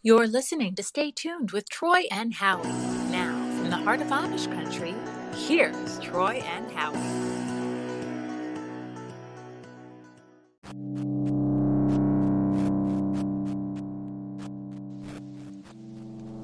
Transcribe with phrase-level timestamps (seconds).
[0.00, 2.68] You're listening to Stay Tuned with Troy and Howie.
[3.10, 4.94] Now, from the heart of Amish country,
[5.34, 6.94] here's Troy and Howie.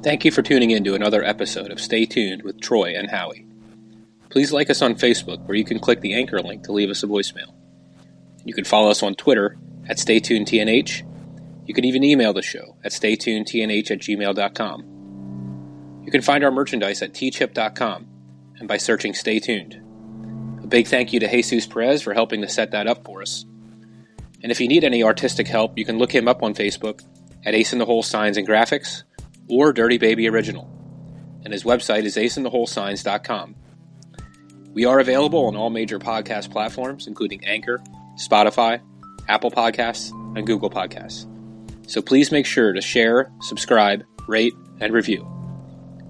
[0.03, 3.47] Thank you for tuning in to another episode of Stay Tuned with Troy and Howie.
[4.31, 7.05] Please like us on Facebook, where you can click the anchor link to leave us
[7.05, 7.55] a voicemail.
[8.45, 9.57] You can follow us on Twitter
[9.89, 11.14] at StayTunedTNH.
[11.67, 16.03] You can even email the show at StayTunedTNH at gmail.com.
[16.05, 18.07] You can find our merchandise at tchip.com
[18.59, 19.81] and by searching Stay Tuned.
[20.63, 23.47] A big thank you to Jesus Perez for helping to set that up for us.
[24.43, 27.01] And if you need any artistic help, you can look him up on Facebook
[27.45, 29.05] at Ace in the Hole Signs and Graphics
[29.49, 30.71] or Dirty Baby Original.
[31.45, 33.57] And his website is aceintheholesigns.com.
[34.73, 37.81] We are available on all major podcast platforms, including Anchor,
[38.17, 38.81] Spotify,
[39.29, 41.34] Apple Podcasts, and Google Podcasts.
[41.87, 45.29] So please make sure to share, subscribe, rate, and review.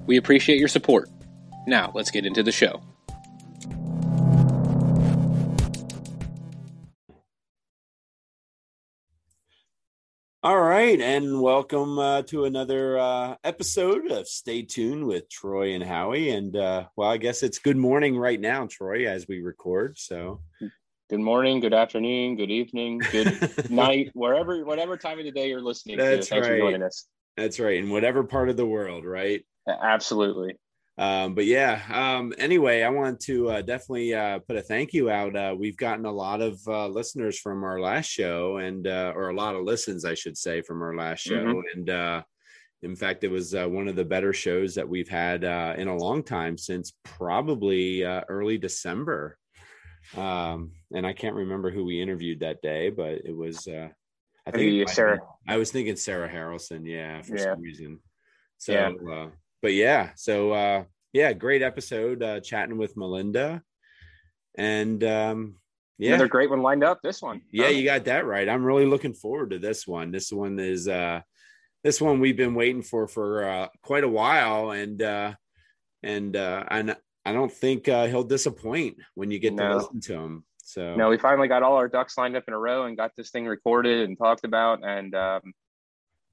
[0.06, 1.08] We appreciate your support.
[1.66, 2.82] Now, let's get into the show.
[10.42, 15.82] All right, and welcome uh, to another uh, episode of Stay Tuned with Troy and
[15.82, 16.28] Howie.
[16.28, 19.98] And uh, well, I guess it's good morning right now, Troy, as we record.
[19.98, 20.42] So
[21.10, 25.60] good morning, good afternoon, good evening, good night, wherever, whatever time of the day you're
[25.62, 26.34] listening That's to.
[26.34, 26.54] Thanks right.
[26.54, 27.06] for joining us.
[27.36, 29.44] that's right, in whatever part of the world, right?
[29.68, 30.56] Absolutely.
[30.96, 35.10] Um, but yeah, um, anyway, I want to uh, definitely uh, put a thank you
[35.10, 35.34] out.
[35.34, 39.30] Uh, we've gotten a lot of uh, listeners from our last show, and uh, or
[39.30, 41.44] a lot of listens, I should say, from our last show.
[41.44, 41.62] Mhm.
[41.74, 42.22] And uh,
[42.82, 45.88] in fact, it was uh, one of the better shows that we've had uh, in
[45.88, 49.36] a long time since probably uh, early December.
[50.16, 53.66] Um, and I can't remember who we interviewed that day, but it was.
[53.66, 53.88] Uh,
[54.46, 55.20] I think Maybe it might have Sarah.
[55.48, 57.44] I was thinking Sarah Harrelson, yeah, for Yeah.
[57.44, 58.00] some reason.
[58.58, 59.12] So, Yeah.
[59.12, 59.30] uh,
[59.62, 63.62] but yeah, so uh, yeah, great episode uh, chatting with Melinda,
[64.56, 65.56] and um,
[65.98, 67.00] yeah, Another great one lined up.
[67.02, 67.42] This one.
[67.50, 68.48] yeah, you got that right.
[68.48, 70.10] I'm really looking forward to this one.
[70.10, 71.20] This one is uh,
[71.82, 75.34] this one we've been waiting for for uh, quite a while, and uh,
[76.02, 79.68] and uh, and I don't think uh, he'll disappoint when you get No.
[79.68, 80.44] to listen to him.
[80.64, 83.12] So No, we finally got all our ducks lined up in a row and got
[83.16, 84.80] this thing recorded and talked about.
[84.82, 85.52] And um,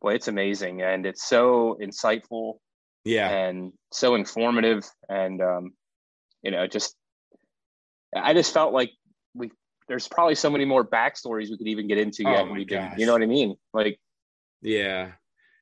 [0.02, 0.82] boy, it's amazing.
[0.82, 2.56] And it's so insightful
[3.04, 4.90] yeah, and so informative.
[5.10, 5.74] And, um,
[6.44, 6.96] you know, just,
[8.16, 8.92] I just felt like
[9.34, 9.52] we,
[9.88, 12.48] there's probably so many more backstories we could even get into Oh yet.
[12.48, 13.56] my we did, you know what I mean?
[13.74, 14.00] Like,
[14.62, 15.12] Yeah.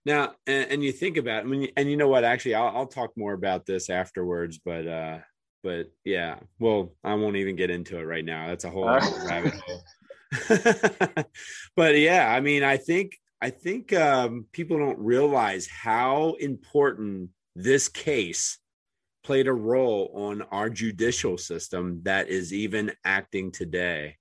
[0.05, 2.23] Now, and, and you think about, I mean, and you know what?
[2.23, 4.59] Actually, I'll, I'll talk more about this afterwards.
[4.63, 5.17] But, uh,
[5.63, 8.47] but yeah, well, I won't even get into it right now.
[8.47, 9.25] That's a whole Uh.
[9.25, 9.83] rabbit hole.
[11.75, 17.87] but yeah, I mean, I think, I think um, people don't realize how important this
[17.89, 18.59] case
[19.23, 24.17] played a role on our judicial system that is even acting today.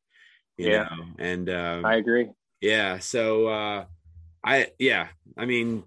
[0.56, 0.84] You Yeah.
[0.91, 2.31] know, and um, I agree.
[2.60, 3.84] yeah so uh
[4.44, 5.84] i yeah i mean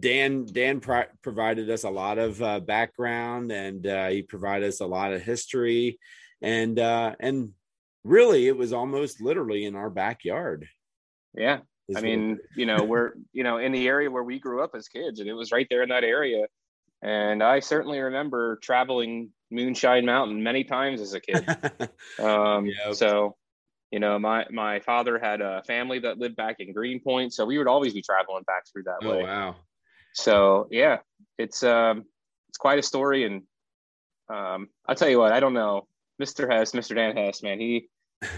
[0.00, 4.80] dan dan pro- provided us a lot of uh, background and uh, he provided us
[4.80, 5.98] a lot of history
[6.42, 7.50] and uh and
[8.04, 10.66] really it was almost literally in our backyard
[11.34, 11.60] Yeah.
[11.96, 14.86] I mean, you know, we're, you know, in the area where we grew up as
[14.88, 16.46] kids and it was right there in that area.
[17.02, 21.44] And I certainly remember traveling Moonshine Mountain many times as a kid.
[22.18, 22.94] Um, Yep.
[22.94, 23.36] So,
[23.90, 27.58] you know, my my father had a family that lived back in Greenpoint, so we
[27.58, 29.22] would always be traveling back through that oh way.
[29.24, 29.56] wow
[30.14, 30.98] So yeah,
[31.38, 32.04] it's um
[32.48, 33.42] it's quite a story, and
[34.28, 35.86] um I'll tell you what, I don't know,
[36.20, 36.50] Mr.
[36.50, 36.94] Hess, Mr.
[36.94, 37.88] Dan Hess, man, he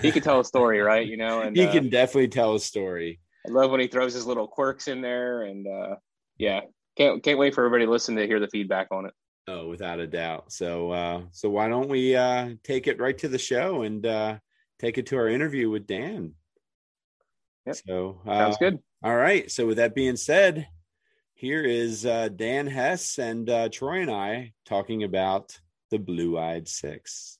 [0.00, 1.06] he can tell a story, right?
[1.06, 4.15] You know, and he uh, can definitely tell a story I love when he throws
[4.15, 5.97] his little quirks in there, and uh
[6.38, 6.60] yeah,
[6.97, 9.15] can't can't wait for everybody to listen to hear the feedback on it.
[9.49, 13.28] oh without a doubt so uh so why don't we uh take it right to
[13.28, 14.39] the show and uh
[14.78, 16.34] take it to our interview with dan
[17.66, 17.77] Yep.
[17.87, 18.78] so uh, Sounds good.
[19.04, 19.49] All right.
[19.50, 20.66] So with that being said,
[21.42, 25.59] here is uh, Dan Hess and uh, Troy and I talking about
[25.91, 27.36] the Blue Eyed Six.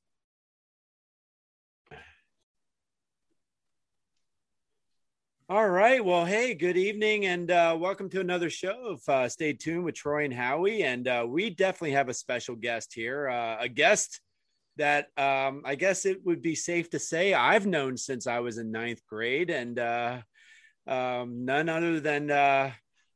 [5.49, 6.05] All right.
[6.05, 9.95] Well, hey, good evening and uh, welcome to another show of uh, Stay Tuned with
[9.95, 10.83] Troy and Howie.
[10.83, 14.21] And uh, we definitely have a special guest here, uh, a guest
[14.79, 18.59] that um, I guess it would be safe to say I've known since I was
[18.59, 19.51] in ninth grade.
[19.51, 20.23] And uh,
[20.89, 22.73] um, none other than uh,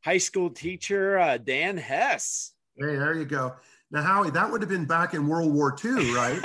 [0.06, 2.52] high school teacher uh, Dan Hess.
[2.78, 3.54] Hey, there you go.
[3.90, 6.40] Now, Howie, that would have been back in World War II, right?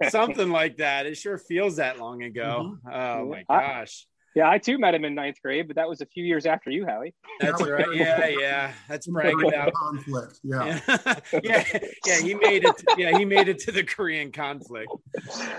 [0.10, 1.06] Something like that.
[1.06, 2.76] It sure feels that long ago.
[2.92, 4.06] Oh my I- gosh.
[4.34, 6.70] Yeah, I too met him in ninth grade, but that was a few years after
[6.70, 7.14] you, Howie.
[7.40, 7.86] That's right.
[7.94, 8.72] Yeah, yeah.
[8.86, 10.40] That's bragging out conflict.
[10.42, 10.78] Yeah.
[11.42, 11.64] yeah,
[12.04, 12.20] yeah.
[12.20, 12.84] He made it.
[12.98, 14.92] Yeah, he made it to the Korean conflict.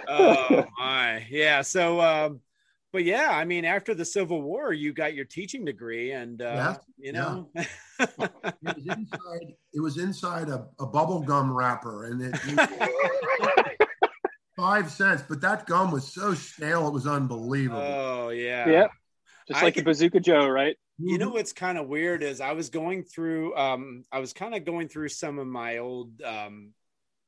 [0.08, 1.26] Oh my.
[1.28, 1.64] Yeah.
[1.64, 2.42] So, um,
[2.94, 6.78] but yeah, I mean, after the Civil War, you got your teaching degree, and uh,
[6.98, 7.66] you know, yeah.
[8.00, 9.54] it was inside.
[9.74, 12.40] It was inside a, a bubble gum wrapper, and it.
[12.44, 13.78] it
[14.58, 17.80] five cents, but that gum was so stale, it was unbelievable.
[17.82, 18.68] Oh yeah.
[18.68, 18.88] yeah,
[19.48, 20.76] Just like the Bazooka Joe, right?
[20.98, 24.56] You know what's kind of weird is I was going through um I was kind
[24.56, 26.74] of going through some of my old um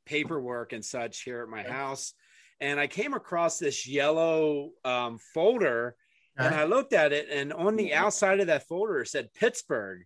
[0.08, 2.16] paperwork and such here at my house
[2.62, 5.96] and I came across this yellow um folder
[6.38, 6.48] okay.
[6.48, 10.06] and I looked at it and on the outside of that folder said Pittsburgh.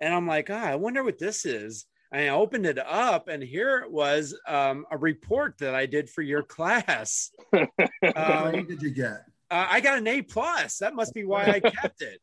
[0.00, 1.86] And I'm like, ah, I wonder what this is.
[2.12, 6.10] And I opened it up, and here it was um, a report that I did
[6.10, 7.30] for your class.
[7.52, 7.68] um,
[8.02, 9.26] what did you get?
[9.48, 10.78] Uh, I got an A plus.
[10.78, 12.20] That must be why I kept it.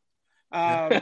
[0.52, 1.00] Um,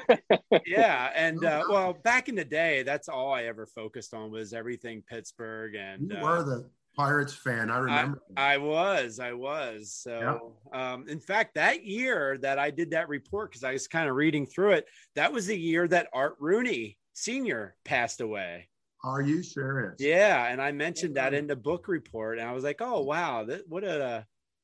[0.67, 4.53] yeah, and uh, well, back in the day, that's all I ever focused on was
[4.53, 5.75] everything Pittsburgh.
[5.75, 7.71] And you were uh, the Pirates fan.
[7.71, 8.23] I remember.
[8.37, 9.21] I, I was.
[9.21, 9.93] I was.
[9.93, 10.93] So, yeah.
[10.93, 14.17] um, in fact, that year that I did that report, because I was kind of
[14.17, 18.69] reading through it, that was the year that Art Rooney Senior passed away.
[19.05, 19.97] Are you serious?
[19.99, 23.45] Yeah, and I mentioned that in the book report, and I was like, "Oh wow,
[23.45, 24.23] that what a uh,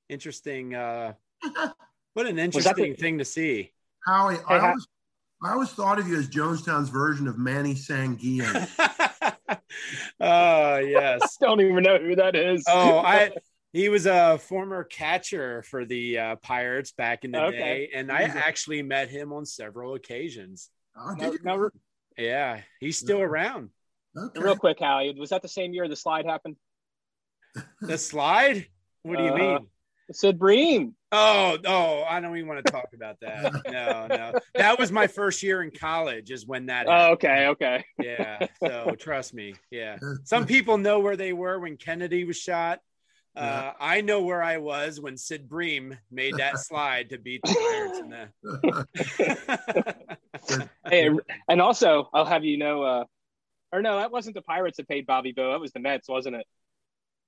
[0.09, 1.13] interesting, uh,
[2.15, 3.73] what an interesting the- thing to see."
[4.07, 4.89] Howie, hey, I always,
[5.45, 8.69] I always thought of you as Jonestown's version of Manny Sanguillen.
[10.21, 12.65] oh yes, don't even know who that is.
[12.69, 13.33] oh, I
[13.73, 17.59] he was a former catcher for the uh, Pirates back in the okay.
[17.59, 20.71] day, and I actually met him on several occasions.
[20.97, 21.71] Oh, did you?
[22.19, 23.71] yeah, he's still around.
[24.17, 24.41] Okay.
[24.41, 26.57] Real quick, Howie, was that the same year the slide happened?
[27.81, 28.67] The slide?
[29.03, 29.59] What do you uh, mean?
[30.15, 30.95] Sid Bream.
[31.11, 33.53] Oh, oh, I don't even want to talk about that.
[33.73, 34.33] No, no.
[34.55, 36.87] That was my first year in college, is when that.
[36.89, 37.85] Oh, okay, okay.
[37.99, 38.47] Yeah.
[38.61, 39.55] So trust me.
[39.71, 39.99] Yeah.
[40.25, 42.81] Some people know where they were when Kennedy was shot.
[43.35, 48.29] Uh, I know where I was when Sid Bream made that slide to beat the
[48.69, 50.69] Pirates.
[50.89, 51.11] hey,
[51.49, 53.05] and also, I'll have you know, uh,
[53.73, 55.53] or no, that wasn't the Pirates that paid Bobby Bo.
[55.53, 56.47] That was the Mets, wasn't it?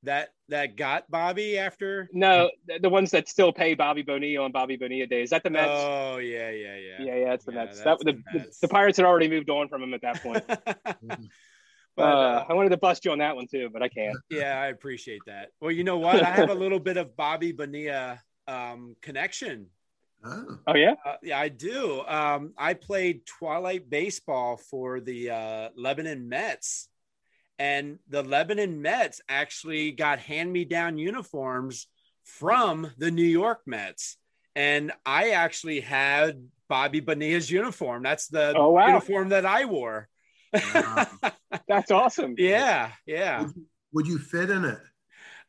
[0.04, 2.08] That that got Bobby after?
[2.12, 5.24] No, the ones that still pay Bobby Bonilla on Bobby Bonilla days.
[5.24, 5.70] Is that the Mets?
[5.72, 7.04] Oh yeah, yeah, yeah.
[7.04, 7.82] Yeah, yeah, it's the yeah, Mets.
[7.82, 8.60] That the, the, Mets.
[8.60, 10.44] the, Pirates had already moved on from him at that point.
[11.96, 14.16] but uh, uh, I wanted to bust you on that one too, but I can't.
[14.30, 15.48] Yeah, I appreciate that.
[15.60, 16.22] Well, you know what?
[16.22, 19.68] I have a little bit of Bobby Bonilla um, connection
[20.24, 22.00] Oh, oh yeah, uh, yeah, I do.
[22.06, 26.88] Um, I played Twilight baseball for the uh, Lebanon Mets,
[27.58, 31.86] and the Lebanon Mets actually got hand-me-down uniforms
[32.24, 34.16] from the New York Mets,
[34.56, 38.02] and I actually had Bobby Bonilla's uniform.
[38.02, 38.86] That's the oh, wow.
[38.88, 40.08] uniform that I wore.
[40.52, 41.06] Wow.
[41.68, 42.34] That's awesome.
[42.38, 43.42] Yeah, yeah.
[43.42, 44.78] Would you, would you, fit in it?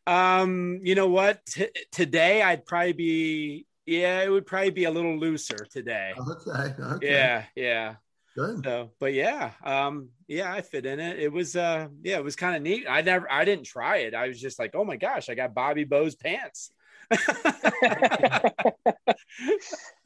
[0.07, 1.45] Um, you know what?
[1.45, 6.13] T- today I'd probably be yeah, it would probably be a little looser today.
[6.17, 6.73] Okay.
[6.81, 7.07] okay.
[7.07, 7.95] Yeah, yeah.
[8.35, 8.63] Good.
[8.63, 11.19] So, but yeah, um, yeah, I fit in it.
[11.19, 12.85] It was, uh, yeah, it was kind of neat.
[12.89, 14.13] I never, I didn't try it.
[14.13, 16.71] I was just like, oh my gosh, I got Bobby Bo's pants.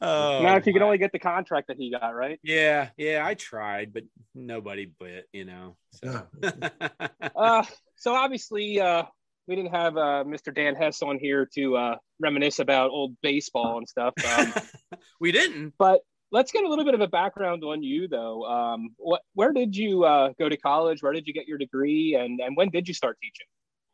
[0.02, 2.38] oh, now, if you could only get the contract that he got, right?
[2.42, 4.02] Yeah, yeah, I tried, but
[4.34, 5.76] nobody bit, you know.
[5.92, 6.26] So,
[7.36, 7.64] uh,
[7.96, 9.04] so obviously, uh,
[9.46, 10.54] we didn't have uh, Mr.
[10.54, 14.14] Dan Hess on here to uh, reminisce about old baseball and stuff.
[14.38, 14.52] Um,
[15.20, 16.00] we didn't, but
[16.32, 18.44] let's get a little bit of a background on you, though.
[18.44, 21.02] Um, what, where did you uh, go to college?
[21.02, 23.46] Where did you get your degree, and and when did you start teaching?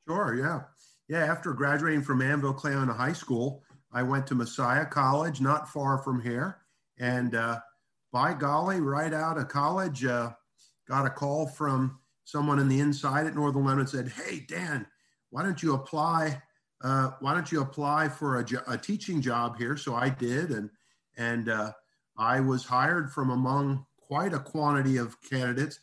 [0.09, 0.63] Sure, yeah,
[1.09, 1.25] yeah.
[1.31, 3.63] After graduating from Annville-Cleona High School,
[3.93, 6.59] I went to Messiah College, not far from here,
[6.99, 7.61] and uh,
[8.13, 10.31] by golly, right out of college, uh,
[10.89, 14.87] got a call from someone in the inside at Northern Lebanon said, "Hey, Dan."
[15.31, 16.43] why don't you apply?
[16.83, 19.77] Uh, why don't you apply for a, a, teaching job here?
[19.77, 20.71] So I did, and
[21.17, 21.73] and uh,
[22.19, 25.79] I was hired from among quite a quantity of candidates.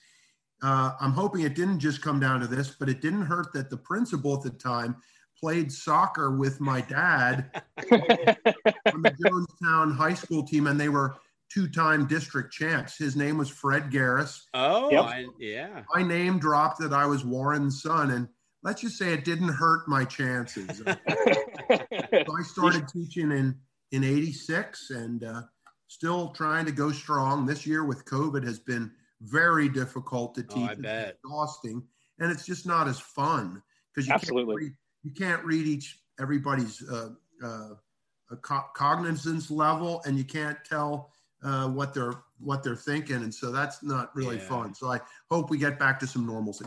[0.62, 3.70] Uh, I'm hoping it didn't just come down to this, but it didn't hurt that
[3.70, 4.96] the principal at the time
[5.40, 7.50] played soccer with my dad
[7.92, 11.18] on the Jonestown high school team, and they were
[11.54, 12.98] two-time district champs.
[12.98, 14.44] His name was Fred Garris.
[14.54, 15.04] Oh, yep.
[15.04, 15.84] I, yeah.
[15.94, 18.30] My name dropped that I was Warren's son, and
[18.64, 20.78] let's just say it didn't hurt my chances.
[20.86, 20.96] so
[21.70, 23.56] I started teaching in
[23.92, 25.42] in '86 and uh,
[25.94, 27.46] still trying to go strong.
[27.46, 30.56] This year with COVID has been very difficult to teach.
[30.58, 31.18] Oh, I bet.
[31.24, 31.84] exhausting,
[32.20, 33.62] and it's just not as fun
[33.94, 34.74] because you absolutely can't read,
[35.04, 37.10] you can't read each everybody's uh,
[37.44, 37.70] uh,
[38.42, 41.12] co- cognizance level, and you can't tell
[41.44, 44.48] uh, what they're what they're thinking, and so that's not really Yeah.
[44.48, 44.74] fun.
[44.74, 46.66] So I hope we get back to some normalcy.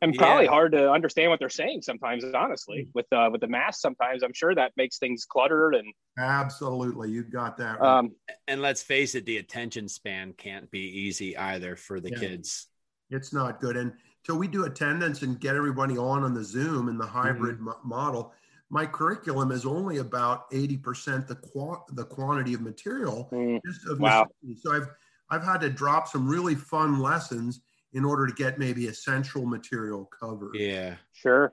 [0.00, 0.50] And probably Yeah.
[0.50, 2.24] hard to understand what they're saying sometimes.
[2.24, 7.10] Honestly, with uh, with the mask, sometimes I'm sure that makes things cluttered and Absolutely,
[7.10, 7.80] you got that.
[7.80, 7.98] Right.
[7.98, 8.10] um,
[8.46, 12.18] And let's face it, the attention span can't be easy either for the Yeah.
[12.18, 12.68] kids.
[13.10, 13.76] It's not good.
[13.76, 13.92] And
[14.24, 17.64] till we do attendance and get everybody on on the Zoom and the hybrid Mm-hmm.
[17.64, 18.34] mo- model,
[18.70, 23.28] my curriculum is only about eighty percent the qua- the quantity of material.
[23.32, 24.26] mm, Just of Wow.
[24.42, 24.60] necessity.
[24.60, 24.88] So I've
[25.30, 27.60] I've had to drop some really fun lessons
[27.92, 30.54] in order to get maybe essential material covered.
[30.54, 30.96] Yeah.
[31.12, 31.52] sure.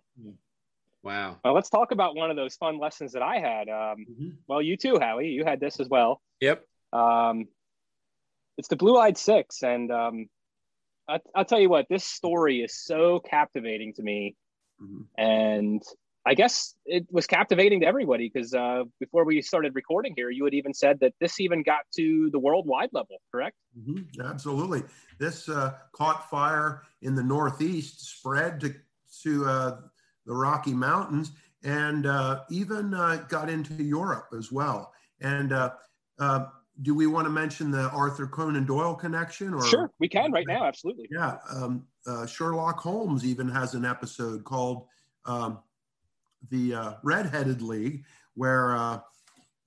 [1.03, 1.39] Wow.
[1.43, 3.69] Well, let's talk about one of those fun lessons that I had.
[3.69, 4.37] Um, Mhm.
[4.47, 5.29] well, you too, Howie.
[5.29, 6.21] You had this as well.
[6.41, 6.65] Yep.
[6.91, 7.47] Um,
[8.57, 10.29] it's the Blue Eyed Six, and um,
[11.07, 14.35] I, I'll tell you what, this story is so captivating to me,
[14.81, 15.05] Mhm.
[15.17, 15.83] and
[16.27, 20.43] I guess it was captivating to everybody because uh, before we started recording here, you
[20.43, 23.55] had even said that this even got to the worldwide level, correct?
[23.79, 24.07] Mhm.
[24.23, 24.83] Absolutely.
[25.19, 28.73] This uh, caught fire in the Northeast, spread to,
[29.21, 29.77] to uh,
[30.25, 31.31] the Rocky Mountains,
[31.63, 34.93] and uh, even uh, got into Europe as well.
[35.21, 35.73] And uh,
[36.19, 36.45] uh,
[36.81, 39.53] do we want to mention the Arthur Conan Doyle connection?
[39.53, 41.07] Or Sure, we can right now, absolutely.
[41.11, 44.87] Yeah, um, uh, Sherlock Holmes even has an episode called
[45.25, 45.59] um,
[46.49, 48.03] the uh, Redheaded League,
[48.35, 48.99] where uh,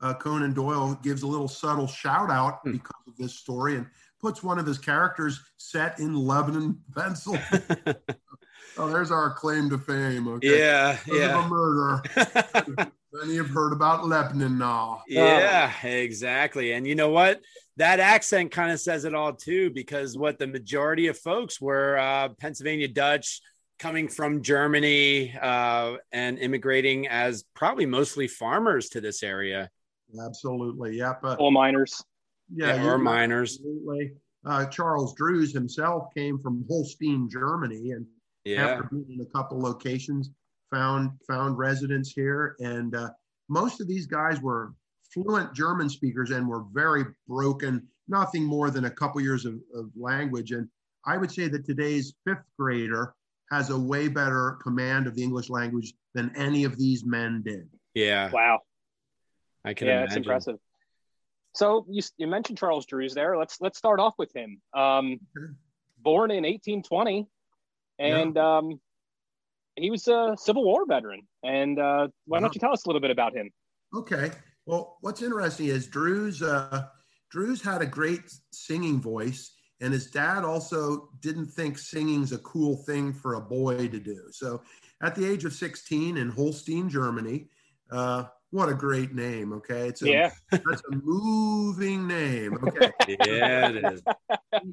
[0.00, 2.72] uh, Conan Doyle gives a little subtle shout out Hmm.
[2.72, 3.86] because of this story and
[4.20, 7.76] puts one of his characters set in Lebanon, Pennsylvania.
[8.78, 10.26] oh, there's our claim to fame.
[10.28, 10.58] Okay.
[10.58, 10.96] yeah.
[11.04, 11.48] Because of a Yeah.
[11.48, 12.02] murder.
[13.12, 15.02] Many have heard about Lebanon now.
[15.08, 16.72] Yeah, exactly.
[16.72, 17.40] And you know what?
[17.78, 21.96] That accent kind of says it all too, because what the majority of folks were
[21.96, 23.40] uh, Pennsylvania Dutch
[23.78, 29.70] coming from Germany uh, and immigrating as probably mostly farmers to this area.
[30.24, 30.96] Absolutely.
[30.96, 31.20] Yep.
[31.22, 32.02] Uh, Coal miners.
[32.54, 33.56] Yeah, you're or miners.
[33.56, 34.12] Absolutely.
[34.44, 38.06] Uh, Charles Drews himself came from Holstein, Germany, and
[38.44, 38.66] Yeah.
[38.66, 40.30] after being in a couple locations,
[40.70, 42.56] found found residence here.
[42.60, 43.10] And uh,
[43.48, 44.72] most of these guys were
[45.12, 49.90] fluent German speakers and were very broken, nothing more than a couple years of, of
[49.96, 50.52] language.
[50.52, 50.68] And
[51.04, 53.14] I would say that today's fifth grader
[53.50, 57.68] has a way better command of the English language than any of these men did.
[57.94, 58.30] Yeah.
[58.30, 58.60] Wow.
[59.64, 60.06] I can yeah, imagine.
[60.06, 60.56] it's impressive.
[61.54, 63.36] So you you mentioned Charles Drews there.
[63.36, 64.60] Let's let's start off with him.
[64.74, 65.54] Um, Sure.
[65.98, 67.26] born in 1820,
[67.98, 68.80] and um,
[69.76, 71.22] he was a Civil War veteran.
[71.42, 72.40] And uh, why Wow.
[72.42, 73.50] don't you tell us a little bit about him?
[73.96, 74.30] Okay.
[74.66, 76.84] Well, what's interesting is Drew's uh,
[77.30, 78.20] Drew's had a great
[78.52, 83.88] singing voice, and his dad also didn't think singing's a cool thing for a boy
[83.88, 84.24] to do.
[84.30, 84.62] So,
[85.02, 87.48] at the age of 16 in Holstein, Germany,
[87.90, 89.52] uh, what a great name.
[89.52, 92.58] Okay, it's a, yeah, that's a moving name.
[92.62, 94.02] Okay, Yeah, it is.
[94.62, 94.72] he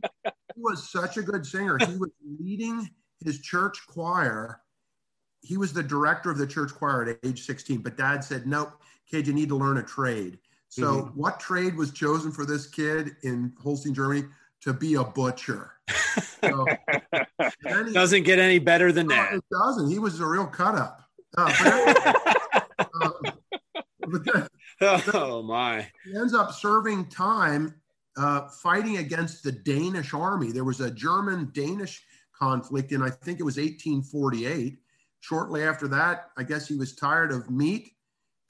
[0.55, 1.77] was such a good singer.
[1.77, 2.09] He was
[2.39, 2.89] leading
[3.23, 4.61] his church choir.
[5.41, 8.81] He was the director of the church choir at age 16, but dad said, Nope,
[9.09, 10.39] kid, you need to learn a trade.
[10.69, 11.15] So, Mhm.
[11.15, 14.27] what trade was chosen for this kid in Holstein, Germany?
[14.65, 15.71] To be a butcher.
[16.43, 16.65] So,
[17.85, 19.33] he- Doesn't get any better than No, that.
[19.35, 19.89] it doesn't.
[19.89, 21.01] He was a real cut up.
[21.37, 23.09] Uh, but, uh,
[24.07, 24.47] but then
[25.13, 25.87] oh my.
[26.03, 27.75] he ends up serving time
[28.17, 30.51] uh, fighting against the Danish army.
[30.51, 32.03] There was a German Danish
[32.37, 34.79] conflict in, I think it was 1848.
[35.19, 37.91] Shortly after that, I guess he was tired of meat,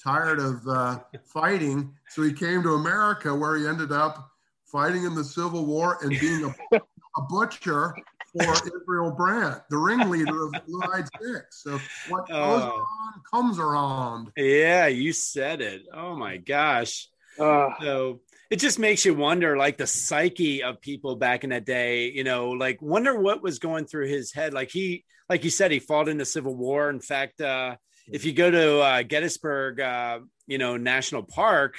[0.02, 1.94] tired of uh, fighting.
[2.10, 4.32] So he came to America where he ended up
[4.72, 6.76] fighting in the Civil War and being a,
[7.18, 7.96] a butcher
[8.34, 11.64] for Israel Brandt, the ringleader of the Blue Eyed Six.
[11.64, 11.80] So
[12.10, 12.86] what goes Oh.
[13.06, 14.32] on comes around.
[14.36, 15.84] Yeah, you said it.
[15.94, 17.08] Oh my gosh.
[17.40, 18.20] Uh, So
[18.52, 22.12] it just makes you wonder, like the psyche of people back in that day.
[22.12, 24.54] You know, like wonder what was going through his head.
[24.54, 26.90] Like he, like you said, he fought in the Civil War.
[26.90, 27.76] In fact, uh,
[28.12, 31.76] if you go to uh, Gettysburg, uh, you know, National Park,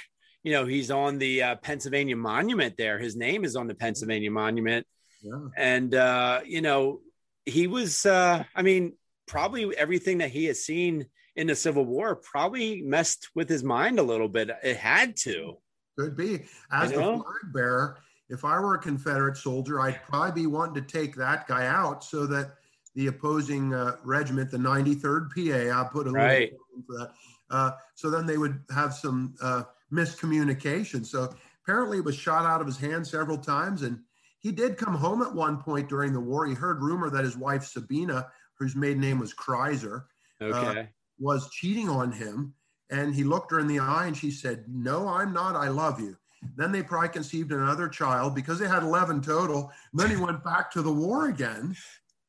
[0.47, 2.97] you know, he's on the uh, Pennsylvania Monument there.
[2.99, 4.87] His name is on the Pennsylvania Monument.
[5.21, 5.47] Yeah.
[5.57, 6.99] and uh you know
[7.45, 8.93] he was uh i mean
[9.25, 13.97] probably everything that he has seen in the civil war probably messed with his mind
[13.97, 15.57] a little bit it had to
[15.97, 16.45] Could be.
[16.71, 17.97] As the flag bearer,
[18.29, 22.03] if I were a Confederate soldier, I'd probably be wanting to take that guy out
[22.03, 22.47] so that
[22.93, 26.51] the opposing uh, regiment, the 93rd PA, I'll put a little Right.
[26.87, 27.09] for that.
[27.49, 31.05] Uh, so then they would have some uh, miscommunication.
[31.05, 33.83] So apparently it was shot out of his hand several times.
[33.83, 33.99] And
[34.39, 36.45] he did come home at one point during the war.
[36.45, 40.03] He heard rumor that his wife, Sabina, whose maiden name was Kreiser,
[40.41, 40.89] okay
[41.19, 42.53] was cheating on him.
[42.89, 45.55] And he looked her in the eye and she said, No, I'm not.
[45.55, 46.15] I love you.
[46.55, 49.71] Then they probably conceived another child because they had 11 total.
[49.91, 51.75] And then he went back to the war again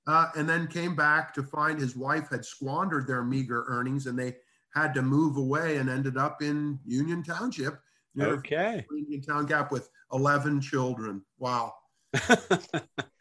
[0.07, 4.19] uh, and then came back to find his wife had squandered their meager earnings and
[4.19, 4.37] they
[4.75, 7.79] had to move away and ended up in Union Township.
[8.21, 8.85] Okay.
[8.91, 11.23] Union Town Gap with 11 children.
[11.39, 11.75] Wow.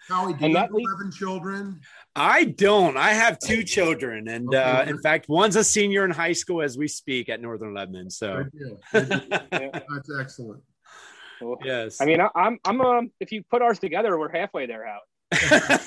[0.07, 1.81] Howie, do you that have 11 children?
[2.15, 2.95] I don't.
[2.95, 6.77] I have two children, and uh, in fact, one's a senior in high school as
[6.77, 8.09] we speak at Northern Lebanon.
[8.09, 8.79] So, Good deal.
[8.93, 9.21] Good deal.
[9.51, 9.79] Yeah.
[9.89, 10.63] That's excellent.
[11.41, 11.99] Well, yes.
[11.99, 15.81] I mean, I, I'm I'm um, if you put ours together, we're halfway there out.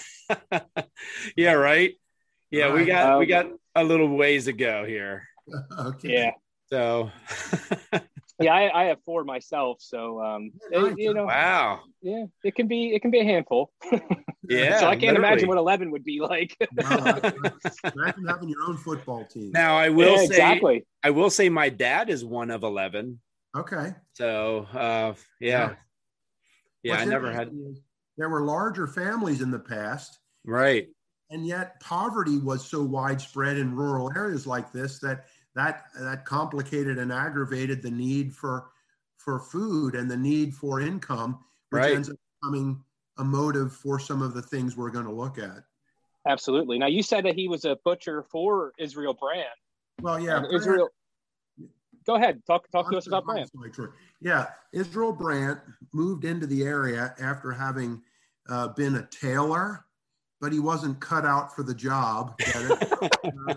[1.37, 1.95] yeah, right.
[2.50, 2.87] Yeah, we Right.
[2.88, 5.26] got we Um, got a little ways to go here.
[5.78, 6.12] okay.
[6.12, 6.30] Yeah,
[6.66, 7.11] So,
[8.40, 8.52] yeah.
[8.54, 10.95] I, I have four myself, so um, Yeah, it- nice.
[10.99, 11.80] you know, wow.
[12.02, 13.73] yeah, it can be it can be a handful.
[14.49, 14.80] Yeah.
[14.80, 16.57] so I can't imagine what eleven would be like.
[16.75, 17.21] Wow,
[17.95, 19.52] imagine having your own football team.
[19.52, 20.87] Now, I will Yeah, say, exactly.
[21.04, 23.21] I will say, my dad is one of eleven.
[23.57, 23.95] Okay.
[24.14, 25.75] So, uh, yeah,
[26.83, 26.92] yeah.
[26.95, 27.52] What's I never had.
[28.16, 30.88] There were larger families in the past, Right.
[31.30, 36.99] and yet poverty was so widespread in rural areas like this that that that complicated
[36.99, 38.71] and aggravated the need for
[39.16, 41.95] for food and the need for income, which Right.
[41.95, 42.83] ends up becoming
[43.19, 45.64] a motive for some of the things we're going to look at.
[46.26, 46.78] Absolutely.
[46.78, 49.49] Now you said that he was a butcher for Israel Brandt.
[50.00, 50.88] Well, yeah, And Israel.
[52.07, 52.42] Go ahead.
[52.47, 53.90] Talk talk to us about I'm Brand.
[54.21, 55.61] Yeah, Israel Brandt
[55.92, 58.02] moved into the area after having
[58.49, 59.85] uh, been a tailor,
[60.40, 62.35] but he wasn't cut out for the job.
[62.54, 63.54] Uh,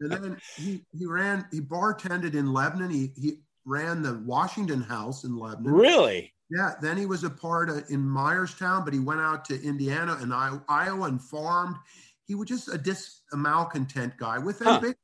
[0.00, 2.90] and then he, he ran, he bartended in Lebanon.
[2.90, 5.72] He, he ran the Washington House in Lebanon.
[5.72, 6.32] Really?
[6.50, 10.18] Yeah, then he was a part of, in Myerstown, but he went out to Indiana
[10.20, 11.76] and Iowa and farmed.
[12.24, 14.74] He was just a dis a malcontent guy with Huh.
[14.74, 14.96] ambition.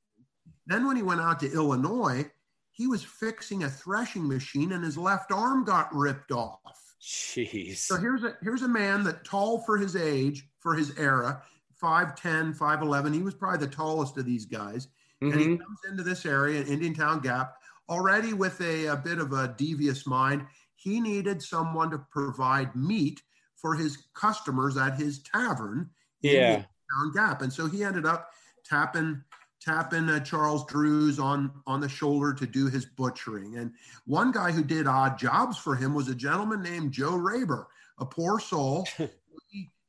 [0.66, 2.30] Then when he went out to Illinois,
[2.72, 6.60] he was fixing a threshing machine and his left arm got ripped off.
[7.00, 7.76] Jeez.
[7.76, 11.42] So here's a here's a man that tall for his age, for his era,
[11.82, 13.14] 5'10, 5'11.
[13.14, 14.88] He was probably the tallest of these guys
[15.22, 15.58] and he Mhm.
[15.60, 17.56] comes into this area, Indiantown Gap,
[17.88, 20.46] already with a, a bit of a devious mind.
[20.76, 23.22] He needed someone to provide meat
[23.56, 25.90] for his customers at his tavern
[26.22, 26.46] in Yeah.
[26.50, 28.30] Indian Town Gap, and so he ended up
[28.64, 29.22] tapping
[29.60, 33.56] tapping uh, Charles Drews on on the shoulder to do his butchering.
[33.56, 33.72] And
[34.06, 37.66] one guy who did odd jobs for him was a gentleman named Joe Raber,
[37.98, 38.86] a poor soul.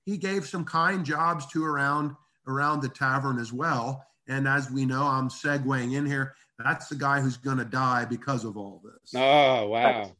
[0.09, 2.15] he, he gave some kind jobs to around
[2.47, 4.05] around the tavern as well.
[4.27, 6.33] And as we know, I'm segueing in here.
[6.63, 9.13] That's the guy who's going to die because of all this.
[9.15, 10.11] Oh wow.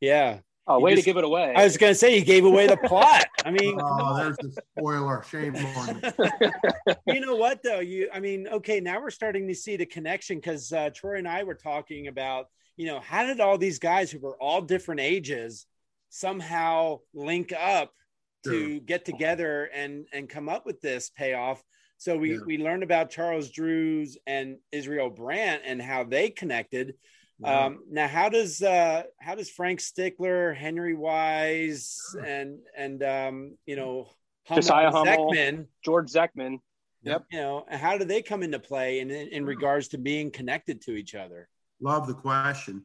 [0.00, 0.38] Yeah.
[0.66, 1.52] Oh, You way just- to give it away.
[1.56, 3.26] I was gonna say you gave away the plot.
[3.44, 5.22] I mean, Oh, there's the spoiler.
[5.24, 6.92] Shame on me.
[7.14, 10.36] you know what though you i mean okay now we're starting to see the connection
[10.36, 14.10] because uh, troy and i were talking about you know how did all these guys
[14.10, 15.66] who were all different ages
[16.10, 17.92] somehow link up
[18.44, 21.62] to get together and and come up with this payoff
[21.98, 22.38] so we Yeah.
[22.46, 26.94] we learned about charles drews and israel brandt and how they connected
[27.42, 32.22] um, now, how does uh, how does Frank Stickler, Henry Wise, Sure.
[32.22, 34.10] and and um, you know
[34.46, 35.32] Josiah Hummel Hummel.
[35.32, 36.58] Zechman, George Zechman.
[37.02, 40.30] Yep, you know, how do they come into play in, in, in regards to being
[40.30, 41.48] connected to each other?
[41.80, 42.84] Love the question.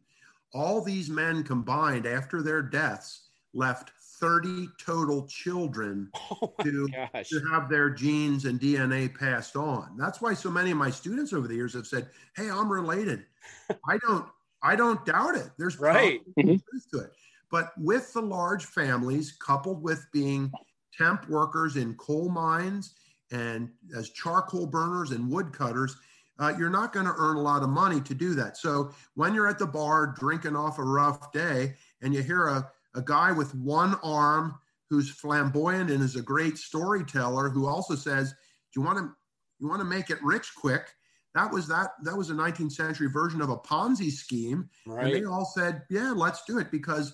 [0.53, 7.29] All these men combined after their deaths left 30 total children Oh to, gosh.
[7.29, 9.97] to have their genes and DNA passed on.
[9.97, 13.25] That's why so many of my students over the years have said, "Hey, I'm related."
[13.89, 14.27] I don't
[14.61, 15.49] I don't doubt it.
[15.57, 16.21] There's Right.
[16.25, 17.11] probably truth to it.
[17.51, 20.57] But with the large families coupled with being
[20.97, 22.95] temp workers in coal mines
[23.31, 25.97] and as charcoal burners and woodcutters,
[26.39, 28.57] uh, you're not going to earn a lot of money to do that.
[28.57, 32.71] So when you're at the bar drinking off a rough day and you hear a,
[32.95, 34.55] a guy with one arm
[34.89, 38.31] who's flamboyant and is a great storyteller who also says,
[38.73, 39.15] "Do you want to
[39.59, 40.93] you want to make it rich quick?"
[41.33, 45.25] That was that that was a 19th century version of a Ponzi scheme, and they
[45.25, 47.13] all said, "Yeah, let's do it," because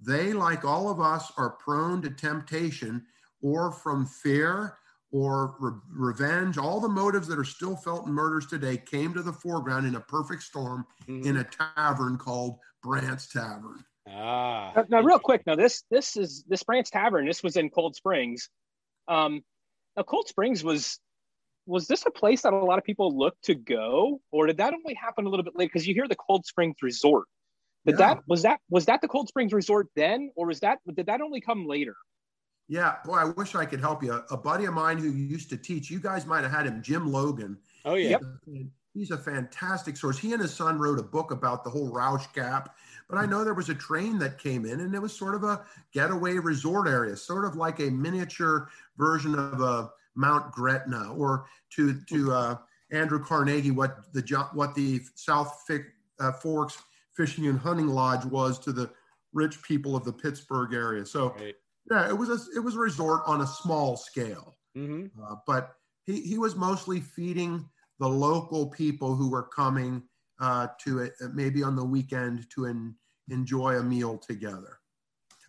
[0.00, 3.06] they, like all of us, are prone to temptation
[3.40, 4.78] or from fear
[5.10, 6.58] or re- revenge.
[6.58, 9.94] All the motives that are still felt in murders today came to the foreground in
[9.94, 11.24] a perfect storm Mhm.
[11.24, 13.84] in a tavern called Brandt's Tavern.
[14.08, 15.46] Ah, Now, now, real quick.
[15.46, 17.26] Now, this this is this Brandt's Tavern.
[17.26, 18.48] This was in Cold Springs.
[19.08, 19.42] Um,
[19.96, 20.98] now, Cold Springs was
[21.66, 24.72] was this a place that a lot of people looked to go, or did that
[24.74, 25.68] only happen a little bit later?
[25.72, 27.26] Because you hear the Cold Springs Resort.
[27.84, 28.14] Did Yeah.
[28.14, 31.20] that was that was that the Cold Springs Resort then, or was that did that
[31.20, 31.96] only come later?
[32.68, 34.12] Yeah, boy, I wish I could help you.
[34.30, 37.10] A buddy of mine who used to teach, you guys might have had him, Jim
[37.10, 37.58] Logan.
[37.84, 38.10] oh yeah.
[38.10, 38.22] Yep.
[38.96, 40.18] He's a fantastic source.
[40.18, 42.74] He and his son wrote a book about the whole Rausch Gap.
[43.08, 45.44] But I know there was a train that came in, and it was sort of
[45.44, 51.46] a getaway resort area, sort of like a miniature version of a Mount Gretna, or
[51.74, 52.56] to to uh,
[52.90, 55.62] Andrew Carnegie, what the what the South
[56.18, 56.82] uh, Forks
[57.14, 58.90] Fishing and Hunting Lodge was to the
[59.32, 61.04] rich people of the Pittsburgh area.
[61.06, 61.54] So right.
[61.90, 65.06] yeah, it was a it was a resort on a small scale, mm-hmm.
[65.22, 70.02] uh, but he he was mostly feeding the local people who were coming
[70.40, 72.94] uh, to it maybe on the weekend to en-
[73.30, 74.78] enjoy a meal together.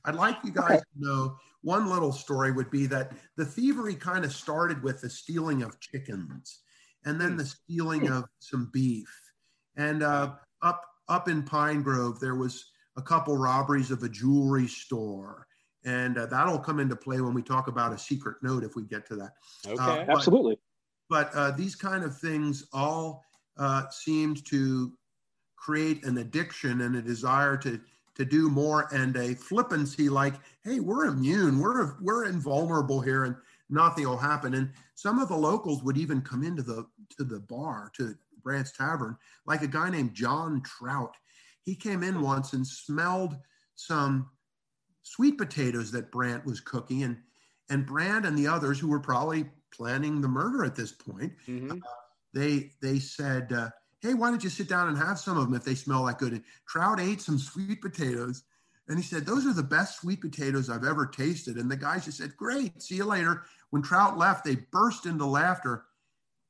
[0.06, 4.24] I'd like you guys to know one little story would be that the thievery kind
[4.24, 6.62] of started with the stealing of chickens
[7.04, 9.10] and then the stealing of some beef.
[9.76, 14.68] And uh, up up in Pine Grove, there was a couple robberies of a jewelry
[14.68, 15.46] store.
[15.86, 18.84] And uh, that'll come into play when we talk about a secret note if we
[18.84, 19.32] get to that.
[19.66, 20.58] Okay, uh, but, absolutely.
[21.10, 23.24] But uh, these kind of things all
[23.58, 24.94] uh, seemed to
[25.56, 27.80] create an addiction and a desire to
[28.16, 31.60] to do more and a flippancy like hey we're immune.
[31.60, 33.36] We're we're invulnerable here and
[33.70, 34.56] nothing will happen.
[34.56, 38.72] And some of the locals would even come into the to the bar to Brandt's
[38.72, 41.16] Tavern like a guy named John Trout.
[41.64, 43.36] He came in once and smelled
[43.76, 44.30] some
[45.04, 47.18] sweet potatoes that Brandt was cooking and
[47.70, 51.72] and Brandt and the others who were probably planning the murder at this point mm-hmm.
[51.72, 51.76] uh,
[52.34, 53.70] they they said, uh,
[54.02, 56.20] "Hey, why don't you sit down and have some of them if they smell that
[56.20, 58.44] good?" And Trout ate some sweet potatoes,
[58.88, 62.06] and he said, "Those are the best sweet potatoes I've ever tasted." And the guys
[62.06, 65.86] just said, "Great, see you later." When Trout left, they burst into laughter.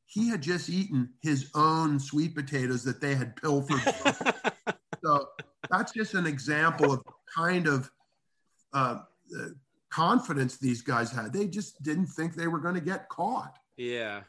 [0.05, 3.81] He had just eaten his own sweet potatoes that they had pilfered.
[5.03, 5.29] so
[5.69, 7.03] that's just an example of
[7.35, 7.91] kind of
[8.73, 8.99] uh,
[9.97, 11.33] confidence these guys had.
[11.33, 13.57] They just didn't think they were going to get caught.
[13.77, 14.21] Yeah.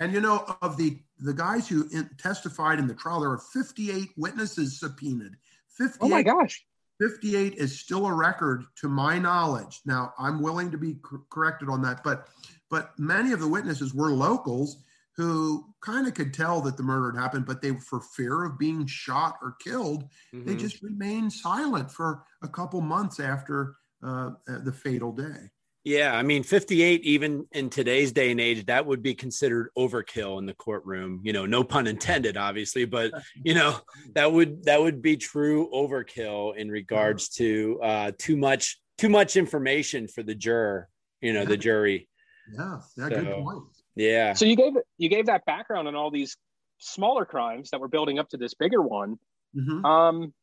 [0.00, 3.38] And you know, of the the guys who in, testified in the trial, there are
[3.38, 5.36] 58 witnesses subpoenaed.
[5.78, 6.64] 58, oh my gosh.
[7.00, 9.80] 58 is still a record to my knowledge.
[9.86, 12.26] Now, I'm willing to be cor- corrected on that, but
[12.68, 14.82] but many of the witnesses were locals
[15.16, 18.58] who kind of could tell that the murder had happened, but they, for fear of
[18.58, 20.04] being shot or killed,
[20.34, 20.46] mm-hmm.
[20.46, 25.50] they just remained silent for a couple months after uh, the fatal day.
[25.84, 30.38] Yeah, I mean, 58, even in today's day and age, that would be considered overkill
[30.38, 31.20] in the courtroom.
[31.24, 33.12] You know, no pun intended, obviously, but
[33.44, 33.76] you know,
[34.14, 39.36] that would that would be true overkill in regards to uh, too much too much
[39.36, 40.88] information for the juror.
[41.20, 41.48] You know, yeah.
[41.48, 42.08] the jury.
[42.56, 43.62] Yeah, yeah, so, good point.
[43.96, 44.32] Yeah.
[44.34, 46.36] So you gave you gave that background on all these
[46.78, 49.18] smaller crimes that were building up to this bigger one.
[49.56, 49.84] Mm-hmm.
[49.84, 50.34] Um,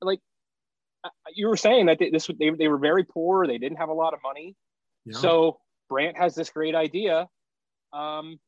[0.00, 0.20] like
[1.34, 3.46] you were saying that they, this they, they were very poor.
[3.46, 4.56] They didn't have a lot of money.
[5.04, 5.18] Yeah.
[5.18, 7.28] so Brandt has this great idea.
[7.92, 8.38] Um,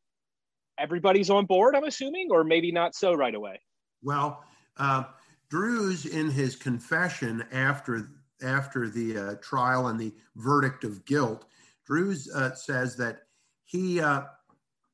[0.79, 3.61] everybody's on board i'm assuming or maybe not so right away?
[4.03, 4.45] Well
[4.77, 5.05] uh,
[5.51, 8.09] drews in his confession after
[8.43, 11.47] after the uh, trial and the verdict of guilt
[11.87, 13.21] drews uh, says that
[13.65, 14.23] he uh,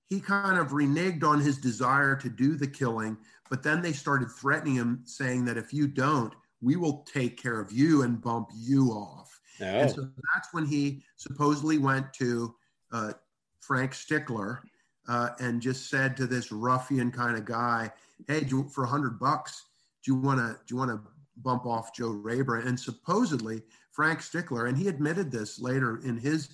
[0.09, 3.17] he kind of reneged on his desire to do the killing
[3.49, 7.61] but then they started threatening him saying that if you don't we will take care
[7.61, 9.41] of you and bump you off.
[9.61, 9.65] Oh.
[9.65, 12.55] And so that's when he supposedly went to
[12.93, 13.13] uh,
[13.61, 14.63] Frank Stickler
[15.09, 17.91] uh, and just said to this ruffian kind of guy,
[18.27, 19.65] "Hey, you, for a hundred bucks,
[20.05, 21.01] do you want to do you want to
[21.39, 26.51] bump off Joe Rayburn?" And supposedly Frank Stickler, and he admitted this later in his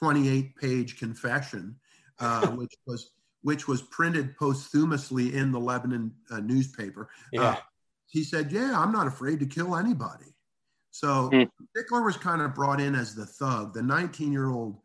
[0.00, 1.76] 28-page confession,
[2.20, 3.10] uh, which was
[3.42, 7.08] which was printed posthumously in the Lebanon uh, newspaper.
[7.32, 7.56] Yeah uh,
[8.06, 10.34] he said, Yeah, I'm not afraid to kill anybody.
[10.90, 11.48] So mm.
[11.90, 14.78] Was kind of brought in as the thug, the 19 year old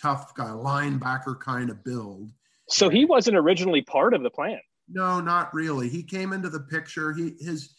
[0.00, 2.30] tough guy, linebacker kind of build.
[2.68, 4.60] So he wasn't originally part of the plan.
[4.90, 5.88] No, not really.
[5.88, 7.12] He came into the picture.
[7.12, 7.74] He his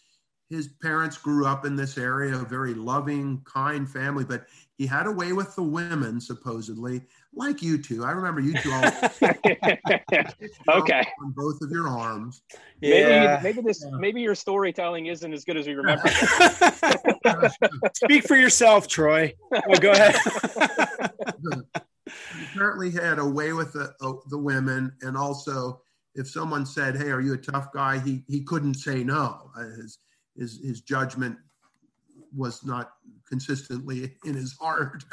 [0.50, 5.06] his parents grew up in this area, a very loving, kind family, but he had
[5.06, 7.02] a way with the women, supposedly,
[7.34, 8.04] like you two.
[8.04, 8.84] I remember you two all
[10.82, 12.42] okay on both of your arms.
[12.82, 13.40] Yeah.
[13.42, 16.08] Maybe, maybe this maybe your storytelling isn't as good as we remember.
[17.94, 19.34] Speak for yourself, Troy.
[19.54, 20.16] Oh, go ahead.
[22.06, 25.82] he apparently had a way with the uh, the women, and also
[26.16, 29.52] if someone said, "Hey, are you a tough guy?" he he couldn't say no.
[29.58, 30.00] Uh, his
[30.36, 31.38] his his judgment
[32.36, 32.92] was not
[33.28, 35.04] consistently in his heart.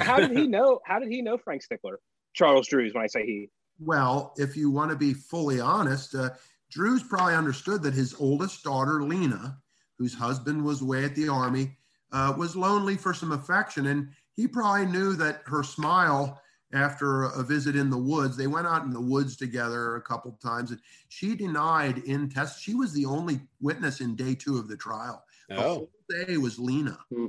[0.00, 0.80] how did he know?
[0.84, 2.00] How did he know Frank Stickler?
[2.34, 2.94] Charles Drews.
[2.94, 6.30] When I say he, well, if you want to be fully honest, uh,
[6.70, 9.58] Drews probably understood that his oldest daughter, Lena,
[9.98, 11.76] whose husband was away at the army,
[12.12, 16.40] uh, was lonely for some affection, and he probably knew that her smile
[16.72, 18.36] after a visit in the woods.
[18.36, 22.62] They went out in the woods together a couple times, and she denied in test.
[22.62, 25.22] She was the only witness in day two of the trial.
[25.48, 25.88] The Oh.
[26.12, 26.98] Whole day was Lena.
[27.12, 27.26] Hmm.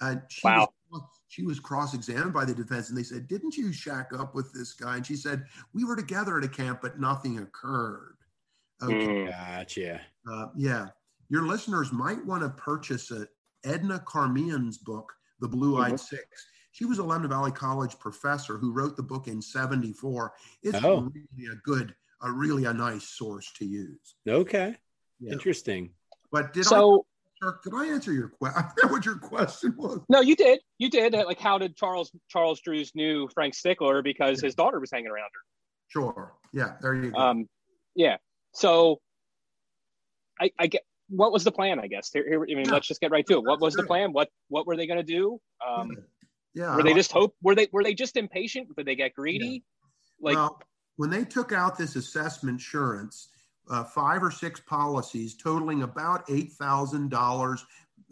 [0.00, 0.72] And she Wow.
[0.90, 4.52] was, she was cross-examined by the defense, and they said, "Didn't you shack up with
[4.52, 8.16] this guy?" And she said, "We were together at a camp, but nothing occurred."
[8.82, 8.94] Okay.
[9.06, 9.28] Mm.
[9.30, 10.00] Gotcha.
[10.30, 10.88] Uh, yeah,
[11.28, 13.28] your listeners might want to purchase a
[13.64, 16.00] Edna Carmean's book, The Blue-Eyed Mhm.
[16.00, 16.46] Six.
[16.72, 20.32] She was a Lebanon Valley College professor who wrote the book in '74.
[20.62, 21.02] It's Oh.
[21.02, 24.16] really a good, a really a nice source to use.
[24.26, 24.78] Okay.
[25.18, 25.32] Yeah.
[25.32, 25.94] Interesting.
[26.32, 27.09] But did So I,
[27.42, 28.62] Kirk, did I answer your question?
[28.64, 30.00] I forget what your question was.
[30.08, 30.60] no, you did.
[30.78, 31.12] You did.
[31.14, 35.30] Like, how did Charles Charles Drews knew Frank Stickler because his daughter was hanging around
[35.32, 35.40] her.
[35.88, 36.34] Sure.
[36.52, 37.18] Yeah, there you go.
[37.18, 37.48] Um,
[37.94, 38.16] yeah.
[38.52, 39.00] So,
[40.40, 41.80] I, I get what was the plan?
[41.80, 42.10] I guess.
[42.12, 42.72] Here, here, I mean, Yeah.
[42.72, 43.44] let's just get right to it.
[43.44, 44.12] What was the plan?
[44.12, 45.40] What What were they going to do?
[45.66, 45.96] Um,
[46.54, 46.76] yeah.
[46.76, 47.34] were they just hope?
[47.42, 48.68] Were they Were they just impatient?
[48.76, 49.64] Did they get greedy?
[50.20, 50.60] Like, well,
[50.96, 53.28] when they took out this assessment insurance,
[53.70, 57.64] uh, five or six policies totaling about eight thousand dollars.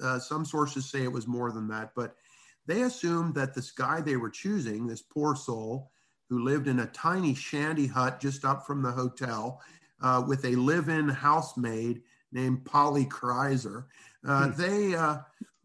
[0.02, 2.14] Uh, some sources say it was more than that, but
[2.66, 5.90] they assumed that this guy they were choosing, this poor soul,
[6.28, 9.60] who lived in a tiny shanty hut just up from the hotel,
[10.00, 13.86] uh, with a live-in housemaid named Polly Kreiser,
[14.26, 14.50] uh, Hmm.
[14.56, 15.18] they uh,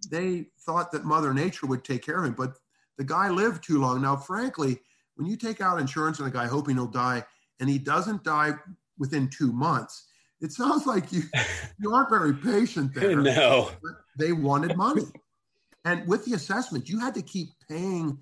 [0.10, 2.58] they thought that Mother Nature would take care of him, but
[2.98, 4.02] the guy lived too long.
[4.02, 4.80] Now, frankly,
[5.16, 7.24] when you take out insurance on a guy hoping he'll die
[7.60, 8.54] and he doesn't die
[8.98, 10.08] within two months,
[10.42, 11.24] it sounds like you
[11.80, 13.22] you aren't very patient there.
[13.22, 13.70] no.
[13.82, 15.08] But they wanted money,
[15.86, 18.18] and with the assessment, you had to keep paying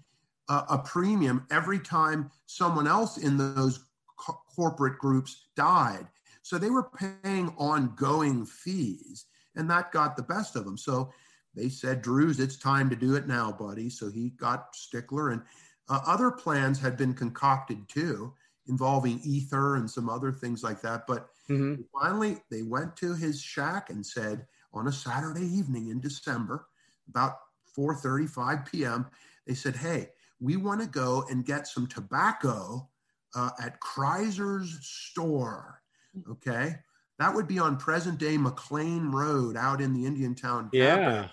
[0.49, 3.85] a, a premium every time someone else in those
[4.17, 6.07] co- corporate groups died.
[6.43, 6.89] So they were
[7.23, 10.77] paying ongoing fees, and that got the best of them.
[10.77, 11.13] So
[11.55, 13.89] they said, Drews, it's time to do it now, buddy.
[13.89, 15.41] So he got Stickler, and
[15.89, 18.33] uh, other plans had been concocted too,
[18.67, 21.07] involving ether and some other things like that.
[21.07, 21.85] But Mhm.
[21.93, 26.67] finally, they went to his shack and said, on a Saturday evening in December,
[27.07, 29.07] about 4:35 p.m.,
[29.45, 32.89] they said, "Hey, we want to go and get some tobacco
[33.35, 35.81] uh, at Kreiser's store."
[36.29, 36.75] Okay,
[37.19, 40.71] that would be on present-day McLean Road, out in the Indiantown.
[40.71, 41.31] Yeah.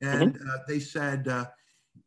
[0.00, 1.46] and uh, they said, uh,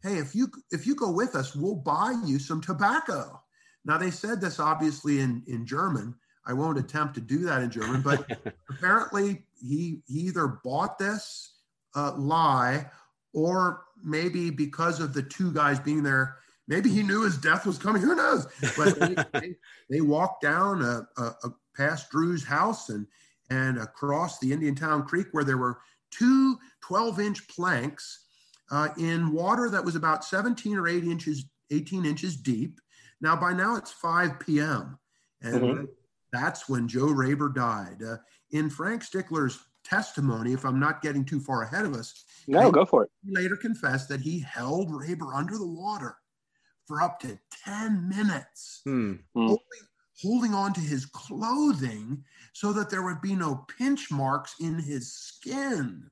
[0.03, 3.42] "Hey, if you if you go with us, we'll buy you some tobacco."
[3.85, 6.15] Now they said this obviously in in German.
[6.45, 8.29] I won't attempt to do that in German, but
[8.69, 11.59] apparently he he either bought this
[11.95, 12.89] uh, lie
[13.33, 17.77] or maybe because of the two guys being there, maybe he knew his death was
[17.77, 18.01] coming.
[18.01, 18.47] Who knows?
[18.77, 19.55] But they, they,
[19.89, 23.07] they walked down a, a, a past Drew's house and
[23.49, 25.79] and across the Indiantown Creek where there were
[26.11, 28.25] two 12 inch planks
[28.71, 32.79] uh, in water that was about 17 or 8 inches, 18 inches deep.
[33.23, 34.99] Now, by now it's 5 p.m.
[35.41, 35.87] And Mhm.
[36.33, 38.03] that's when Joe Raber died.
[38.03, 38.17] Uh,
[38.51, 42.85] in Frank Stickler's testimony, if I'm not getting too far ahead of us, no, go
[42.85, 43.11] for it.
[43.23, 46.17] he later confessed that he held Raber under the water
[46.85, 49.13] for up to 10 minutes, Hmm.
[49.33, 49.47] Hmm.
[49.47, 49.87] holding,
[50.21, 55.13] holding on to his clothing so that there would be no pinch marks in his
[55.13, 56.09] skin.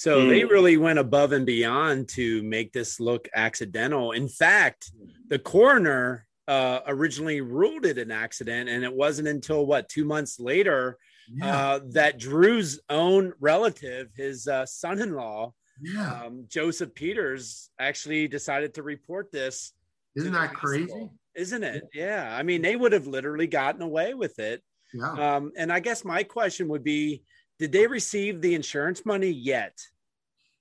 [0.00, 0.48] So they Hmm.
[0.48, 4.12] really went above and beyond to make this look accidental.
[4.12, 4.92] In fact,
[5.28, 10.40] the coroner uh, originally ruled it an accident, and it wasn't until what two months
[10.40, 10.96] later
[11.30, 16.22] Yeah, uh, that Drew's own relative, his uh, son-in-law, yeah.
[16.24, 19.74] um, Joseph Peters, actually decided to report this.
[20.16, 21.10] Isn't that crazy?
[21.34, 21.84] Isn't it?
[21.92, 22.34] Yeah.
[22.34, 24.62] I mean, they would have literally gotten away with it.
[24.94, 25.12] Yeah.
[25.36, 27.22] Um, and I guess my question would be
[27.60, 29.82] Did they receive the insurance money yet?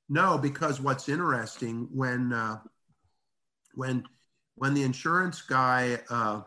[0.09, 2.57] No, because what's interesting when uh,
[3.73, 4.03] when
[4.55, 6.41] when the insurance guy uh,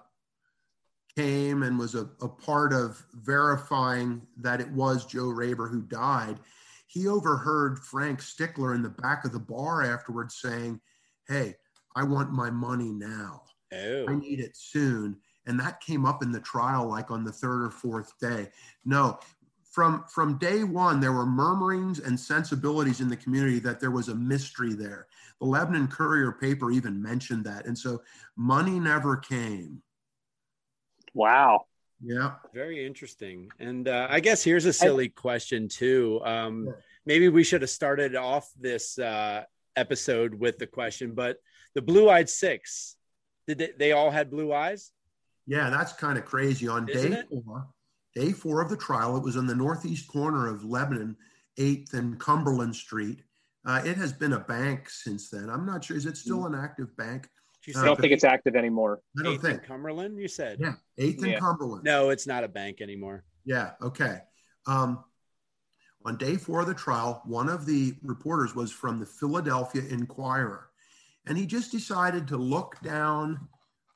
[1.16, 6.38] came and was a, a part of verifying that it was Joe Raber who died,
[6.86, 10.82] he overheard Frank Stickler in the back of the bar afterwards saying,
[11.28, 11.54] "Hey,
[11.96, 13.44] I want my money now.
[13.72, 14.04] Oh.
[14.06, 17.64] I need it soon." And that came up in the trial, like on the third
[17.64, 18.50] or fourth day.
[18.84, 19.18] No,
[19.72, 24.08] from from day one, there were murmurings and sensibilities in the community that there was
[24.08, 25.06] a mystery there.
[25.40, 28.02] The Lebanon Courier paper even mentioned that, and so
[28.36, 29.82] money never came.
[31.14, 31.66] Wow.
[32.04, 33.50] Yeah, Very interesting.
[33.60, 36.20] And uh, I guess here's a silly question, too.
[36.24, 36.78] Um, Sure.
[37.06, 39.44] maybe we should have started off this uh,
[39.76, 41.36] episode with the question, but
[41.74, 42.96] the blue eyed six,
[43.46, 44.90] did they, they all had blue eyes?
[45.46, 46.66] yeah, that's kind of crazy.
[46.68, 47.28] On Isn't day it?
[47.28, 47.68] four,
[48.14, 51.16] day four of the trial, it was in the northeast corner of Lebanon,
[51.58, 53.22] Eighth and Cumberland Street.
[53.64, 55.48] Uh, it has been a bank since then.
[55.48, 55.96] I'm not sure.
[55.96, 57.28] Is it still an active bank?
[57.64, 59.00] Did I I don't think it's active anymore.
[59.18, 59.66] I don't Eighth and think.
[59.68, 60.18] Cumberland?
[60.18, 61.38] You said Yeah, Eighth and Yeah.
[61.38, 61.84] Cumberland.
[61.84, 62.10] no.
[62.10, 63.24] It's not a bank anymore.
[63.44, 64.18] Yeah, okay.
[64.66, 65.04] Um,
[66.04, 70.70] on day four of the trial, one of the reporters was from the Philadelphia Inquirer,
[71.26, 73.48] and he just decided to look down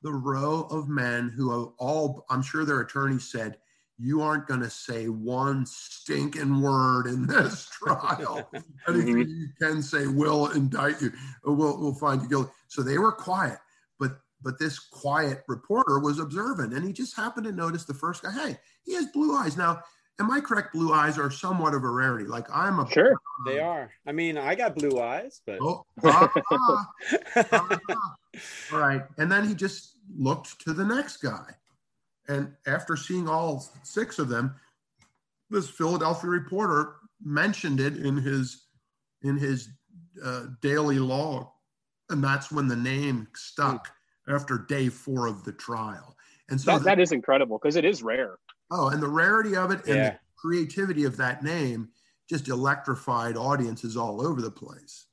[0.03, 3.59] the row of men who are all, I'm sure their attorneys said,
[3.99, 8.49] you aren't going to say one stinking word in this trial.
[8.89, 11.13] Anything you can say will indict you,
[11.45, 12.51] will will find you guilty.
[12.69, 13.59] So they were quiet,
[13.99, 18.23] but but this quiet reporter was observant, and he just happened to notice the first
[18.23, 18.33] guy.
[18.33, 19.57] Hey, he has blue eyes.
[19.57, 19.81] Now,
[20.21, 20.73] am I correct?
[20.75, 22.27] Blue eyes are somewhat of a rarity.
[22.27, 23.17] Like I'm a Sure.
[23.45, 23.91] They are.
[24.07, 26.87] I mean, I got blue eyes, but Oh, ah, ah,
[27.37, 28.17] ah.
[28.73, 29.03] all right.
[29.19, 31.55] And then he just looked to the next guy.
[32.29, 34.55] And after seeing all six of them,
[35.51, 38.65] this Philadelphia reporter mentioned it in his
[39.23, 39.69] in his
[40.25, 41.49] uh, daily log,
[42.11, 43.89] and that's when the name stuck
[44.29, 46.17] after day four of the trial.
[46.51, 48.39] And so, That, the- that is incredible because it is rare.
[48.71, 50.11] oh, and the rarity of it and Yeah.
[50.11, 51.89] the creativity of that name
[52.29, 55.07] just electrified audiences all over the place.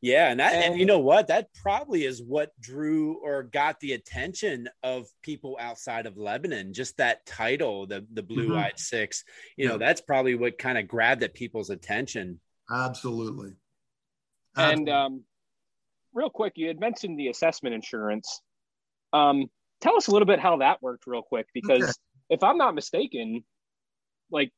[0.00, 1.26] Yeah, and that, and And- you know what?
[1.26, 6.72] That probably is what drew or got the attention of people outside of Lebanon.
[6.72, 9.24] Just that title, the the Blue Eyed Six.
[9.56, 12.40] You know, that's probably what kind of grabbed at people's attention.
[12.70, 13.54] Absolutely.
[14.56, 15.24] And um,
[16.12, 18.40] real quick, you had mentioned the assessment insurance.
[19.12, 21.92] Um, tell us a little bit how that worked, real quick, because Okay.
[22.30, 23.44] if I'm not mistaken,
[24.30, 24.52] like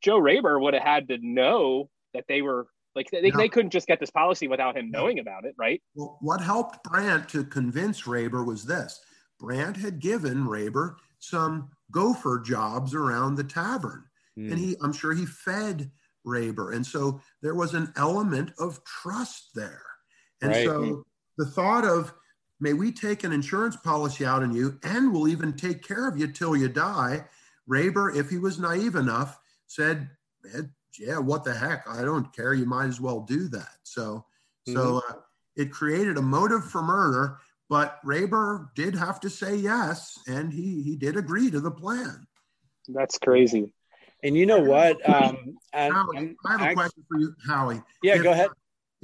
[0.00, 3.36] Joe Raber would have had to know that they were like they, Yeah.
[3.36, 5.82] they couldn't just get this policy without him knowing about it, right?
[5.94, 9.00] Well, what helped Brandt to convince Raber was this
[9.38, 14.04] Brandt had given Raber some gopher jobs around the tavern.
[14.36, 14.50] Hmm.
[14.50, 15.90] And he, I'm sure he fed
[16.26, 16.74] Raber.
[16.74, 19.82] And so there was an element of trust there.
[20.40, 20.64] And Right.
[20.66, 21.04] so
[21.38, 22.12] the thought of,
[22.60, 26.16] may we take an insurance policy out on you and we'll even take care of
[26.18, 27.26] you till you die.
[27.68, 30.10] Raber, if he was naive enough, said,
[30.54, 30.62] "Eh,
[30.98, 31.88] yeah, what the heck?
[31.88, 32.54] I don't care.
[32.54, 33.76] You might as well do that.
[33.82, 34.24] So,
[34.68, 35.14] so uh,
[35.56, 40.82] it created a motive for murder, but Raber did have to say yes, and he
[40.82, 42.26] he did agree to the plan.
[42.88, 43.72] That's crazy.
[44.24, 44.96] And you know what?
[45.08, 47.82] Um, I, Howie, I have a I- question for you, Howie.
[48.02, 48.50] yeah, If- go ahead.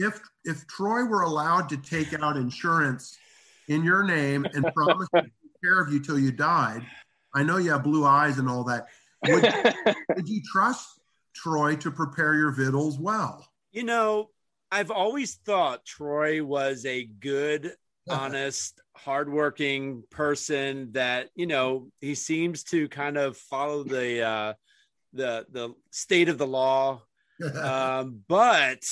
[0.01, 3.19] If if Troy were allowed to take out insurance
[3.67, 5.33] in your name and promise to take
[5.65, 6.87] care of you till you died,
[7.35, 8.87] I know you have blue eyes and all that.
[9.27, 9.43] Would,
[10.17, 10.98] would you trust
[11.43, 13.47] Troy to prepare your victuals well?
[13.73, 14.31] You know,
[14.71, 17.73] I've always thought Troy was a good,
[18.11, 24.53] honest, hardworking person that, you know, he seems to kind of follow the uh
[25.13, 27.03] the the state of the law.
[27.55, 28.83] Um, but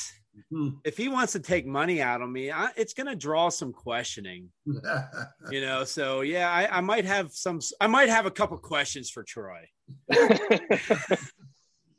[0.51, 0.69] Hmm.
[0.85, 3.73] if he wants to take money out of me, I, it's going to draw some
[3.73, 4.51] questioning,
[5.51, 5.85] you know.
[5.85, 7.61] So yeah, I, I might have some.
[7.81, 9.65] I might have a couple questions for Troy.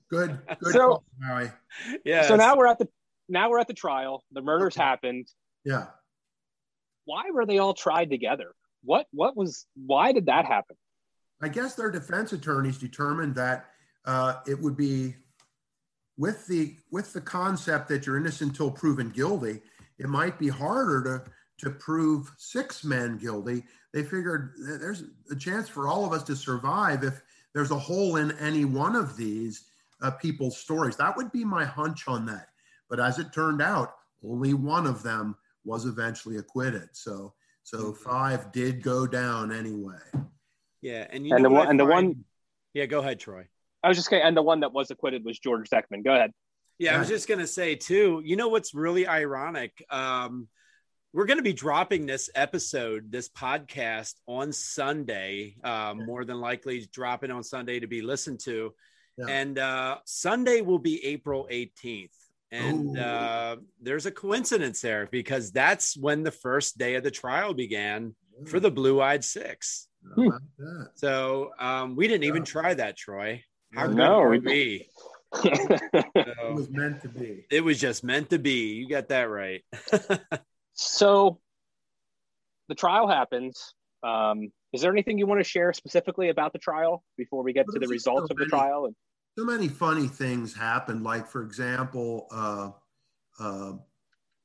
[0.10, 1.52] Good, good So- call, Howie.
[2.06, 2.28] Yeah.
[2.28, 2.88] so now we're at the
[3.30, 4.24] now we're at the trial.
[4.32, 4.84] The murders Okay.
[4.84, 5.28] happened.
[5.66, 5.88] Yeah.
[7.06, 8.54] Why were they all tried together?
[8.84, 10.76] What what was why did that happen?
[11.42, 13.70] I guess their defense attorneys determined that
[14.06, 15.16] uh, it would be
[16.18, 19.62] with the with the concept that you're innocent until proven guilty.
[20.00, 21.32] It might be harder to
[21.66, 23.64] to prove six men guilty.
[23.94, 27.22] They figured there's a chance for all of us to survive if
[27.54, 29.66] there's a hole in any one of these
[30.02, 30.96] uh, people's stories.
[30.98, 32.48] That would be my hunch on that.
[32.90, 36.90] But as it turned out, only one of them was eventually acquitted.
[36.94, 37.34] So
[37.64, 40.00] so five did go down anyway.
[40.82, 42.24] yeah, and you And know the one- I and the one-
[42.74, 43.48] Yeah, go ahead, Troy.
[43.84, 44.24] I was just kidding.
[44.26, 46.04] And the one that was acquitted was George Zechman.
[46.04, 46.32] Go ahead.
[46.80, 48.22] Yeah, I was just gonna say too.
[48.24, 49.84] You know what's really ironic?
[49.90, 50.48] Um,
[51.14, 55.56] we're going to be dropping this episode, this podcast on Sunday.
[55.64, 58.74] Um, more than likely, dropping on Sunday to be listened to,
[59.18, 59.26] Yeah.
[59.30, 62.12] and uh, Sunday will be April eighteenth.
[62.52, 67.54] And uh, there's a coincidence there because that's when the first day of the trial
[67.54, 69.90] began for the Blue Eyed Six.
[70.16, 70.90] How about that?
[70.96, 73.44] So um, we didn't even try that, Troy.
[73.76, 74.90] How No, good No, were we- we?
[76.16, 77.46] It was meant to be.
[77.52, 78.76] It was just meant to be.
[78.76, 79.62] You got that right.
[80.74, 81.40] so
[82.70, 83.74] the trial happens.
[84.04, 87.66] Um, is there anything you want to share specifically about the trial before we get
[87.68, 88.86] Well, to the results so of the trial?
[88.86, 88.96] And
[89.38, 91.04] So many funny things happened.
[91.04, 92.72] Like, for example, uh,
[93.40, 93.74] uh,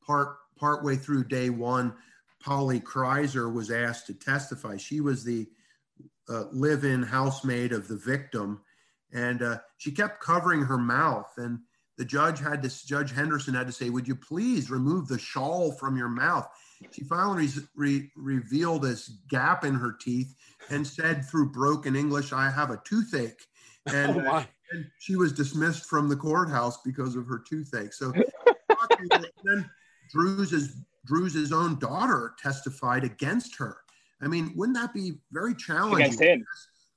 [0.06, 1.94] part partway through day one,
[2.40, 4.76] Polly Kreiser was asked to testify.
[4.76, 5.48] She was the
[6.28, 8.60] uh, live-in housemaid of the victim,
[9.10, 11.32] and uh, she kept covering her mouth.
[11.38, 11.60] And
[11.96, 15.72] the judge had to, Judge Henderson had to say, "Would you please remove the shawl
[15.72, 16.46] from your mouth?"
[16.90, 20.34] she finally re- revealed this gap in her teeth
[20.68, 23.46] and said through broken English, "I have a toothache,"
[23.86, 27.92] and, Oh, and she was dismissed from the courthouse because of her toothache.
[27.92, 28.12] So
[29.44, 29.70] then
[30.10, 33.78] Drew's Drew's own daughter testified against her.
[34.20, 36.00] I mean, wouldn't that be very challenging?
[36.06, 36.46] Against him.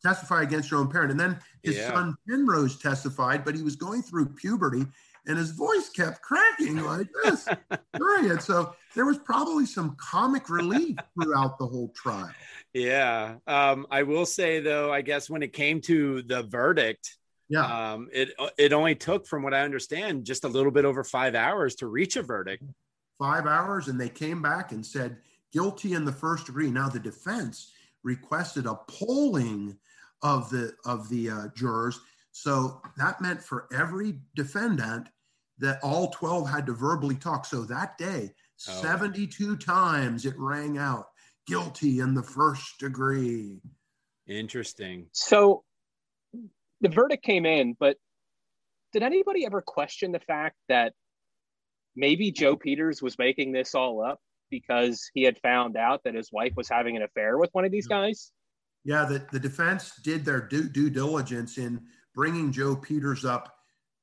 [0.04, 1.10] Testify against your own parent.
[1.10, 1.92] And then his Yeah.
[1.94, 4.86] son Penrose testified, but he was going through puberty
[5.28, 7.48] and his voice kept cracking like this
[7.98, 8.44] period.
[8.44, 12.30] So there was probably some comic relief throughout the whole trial.
[12.74, 13.38] Yeah.
[13.48, 17.18] Um, I will say though, I guess when it came to the verdict,
[17.50, 17.94] Yeah.
[17.94, 21.36] um, it it only took, from what I understand, just a little bit over five
[21.36, 22.64] hours to reach a verdict.
[23.20, 25.18] Five hours, and they came back and said
[25.54, 26.72] guilty in the first degree.
[26.72, 27.72] Now the defense
[28.04, 29.78] requested a polling
[30.22, 32.00] of the of the uh, jurors.
[32.32, 35.08] So that meant for every defendant
[35.60, 37.46] that all 12 had to verbally talk.
[37.46, 38.32] So that day,
[38.70, 38.82] Oh.
[38.82, 41.08] 72 times it rang out
[41.46, 43.60] guilty in the first degree.
[44.28, 45.08] Interesting.
[45.12, 45.64] So
[46.86, 47.98] the verdict came in, but
[48.94, 50.94] did anybody ever question the fact that
[51.96, 54.20] maybe Joe Peters was making this all up
[54.52, 57.72] because he had found out that his wife was having an affair with one of
[57.72, 58.32] these guys?
[58.84, 61.82] Yeah, the, the defense did their due, due diligence in
[62.14, 63.56] bringing Joe Peters up,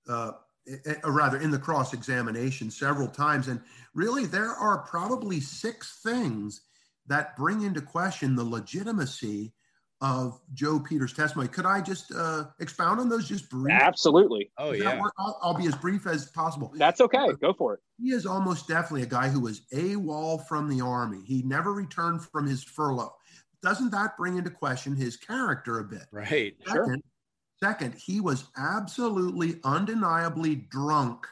[0.09, 0.33] uh,
[0.67, 3.47] eh, or rather in the cross examination several times.
[3.47, 3.61] And
[3.95, 6.63] really, there are probably six things
[7.07, 9.53] that bring into question the legitimacy
[10.03, 11.49] of Joe Peters' testimony.
[11.49, 13.71] Could I just uh, expound on those just briefly?
[13.73, 14.51] Absolutely.
[14.59, 15.01] Oh yeah.
[15.17, 16.73] I'll, I'll be as brief as possible.
[16.75, 17.29] That's okay.
[17.41, 17.81] Go for it.
[18.03, 21.21] He is almost definitely a guy who was AWOL from the Army.
[21.25, 23.15] He never returned from his furlough.
[23.63, 26.07] Doesn't that bring into question his character a bit?
[26.11, 26.57] Right.
[26.67, 26.85] Sure.
[26.85, 27.03] Second,
[27.63, 31.29] second, he was absolutely undeniably drunk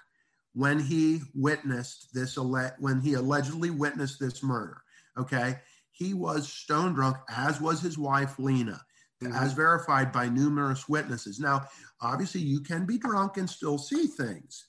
[0.54, 4.82] when he witnessed this alle- when he allegedly witnessed this murder.
[5.18, 5.58] Okay,
[6.00, 8.80] he was stone drunk, as was his wife Lena,
[9.22, 9.34] Mhm.
[9.38, 11.38] as verified by numerous witnesses.
[11.38, 11.66] Now,
[12.00, 14.66] obviously, you can be drunk and still see things.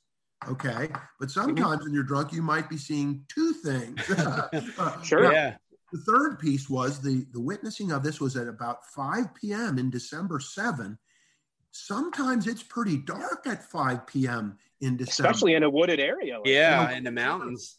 [0.50, 3.98] Okay, but sometimes when you're drunk, you might be seeing two things.
[5.06, 5.24] Sure.
[5.24, 5.58] now, Yeah.
[5.94, 9.78] the third piece was the the witnessing of this was at about 5 p.m.
[9.78, 10.98] in December 7.
[11.72, 14.58] Sometimes it's pretty dark at 5 p.m.
[14.82, 15.30] in December.
[15.30, 16.40] Especially in a wooded area.
[16.40, 16.88] like Yeah.
[16.90, 17.78] know, In the mountains.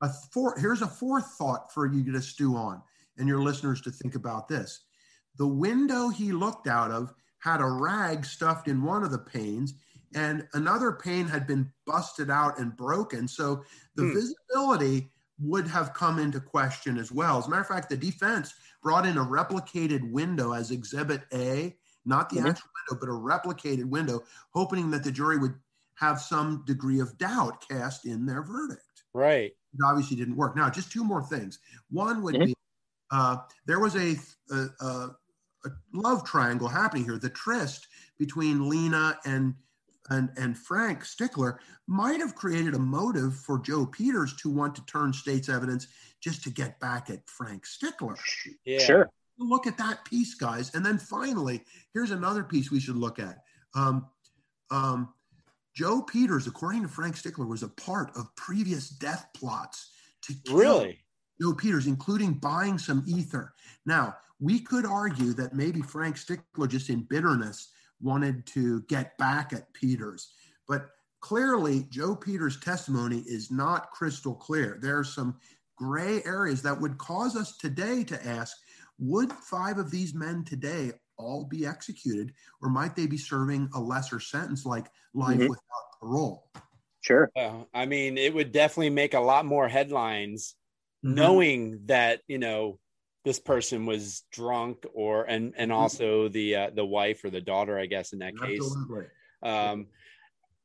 [0.00, 2.82] A four, here's a fourth thought for you to stew on
[3.16, 4.84] and your listeners to think about this.
[5.36, 9.74] The window he looked out of had a rag stuffed in one of the panes,
[10.14, 13.28] and another pane had been busted out and broken.
[13.28, 14.18] So the Hmm.
[14.52, 17.38] visibility would have come into question as well.
[17.38, 21.78] As a matter of fact, the defense brought in a replicated window as exhibit A,
[22.04, 22.48] not the Mhm.
[22.48, 25.60] actual window, but a replicated window, hoping that the jury would
[25.94, 29.54] have some degree of doubt cast in their verdict Right.
[29.78, 30.56] It obviously didn't work.
[30.56, 31.58] Now, just two more things.
[31.90, 32.54] One would be
[33.10, 34.16] uh, there was a,
[34.50, 34.86] a, a,
[35.64, 37.18] a love triangle happening here.
[37.18, 39.54] The tryst between Lena and
[40.10, 44.84] and and Frank Stickler might have created a motive for Joe Peters to want to
[44.86, 45.86] turn state's evidence
[46.20, 48.16] just to get back at Frank Stickler.
[48.64, 48.78] Yeah.
[48.78, 49.10] Sure.
[49.38, 50.74] Look at that piece, guys.
[50.74, 51.62] And then finally,
[51.94, 53.38] here's another piece we should look at.
[53.74, 54.06] Um,
[54.70, 55.14] um,
[55.78, 59.90] Joe Peters, according to Frank Stickler, was a part of previous death plots
[60.22, 60.98] to kill Really?
[61.40, 63.54] Joe Peters, including buying some ether.
[63.86, 67.68] Now, we could argue that maybe Frank Stickler, just in bitterness,
[68.02, 70.32] wanted to get back at Peters.
[70.66, 74.80] But clearly, Joe Peters' testimony is not crystal clear.
[74.82, 75.36] There are some
[75.76, 78.56] gray areas that would cause us today to ask
[78.98, 83.80] would five of these men today all be executed, or might they be serving a
[83.80, 85.48] lesser sentence like life Mhm.
[85.48, 86.50] without parole?
[87.00, 87.30] Sure.
[87.34, 90.54] Well, I mean, it would definitely make a lot more headlines
[91.04, 91.14] Mhm.
[91.14, 92.78] knowing that you know
[93.24, 95.80] this person was drunk or and and Mm-hmm.
[95.80, 98.60] also the uh, the wife or the daughter, I guess in that case.
[98.60, 99.04] Absolutely.
[99.42, 99.86] Um,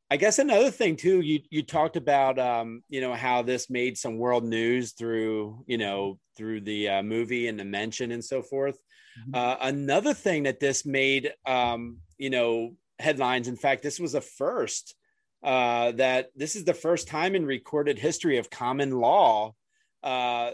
[0.09, 3.97] I guess another thing too, you you talked about um, you know how this made
[3.97, 8.41] some world news through you know through the uh, movie and the mention and so
[8.41, 8.77] forth.
[9.19, 9.35] Mhm.
[9.35, 13.47] Uh, another thing that this made um, you know headlines.
[13.47, 14.95] In fact, this was a first.
[15.41, 19.53] Uh, that this is the first time in recorded history of common law
[20.01, 20.51] uh,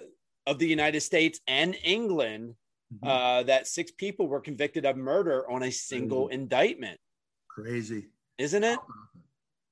[0.47, 2.55] of the United States and England
[2.91, 3.07] Mhm.
[3.07, 6.99] uh, that six people were convicted of murder on a single indictment,
[7.47, 8.07] Crazy.
[8.39, 8.79] isn't it?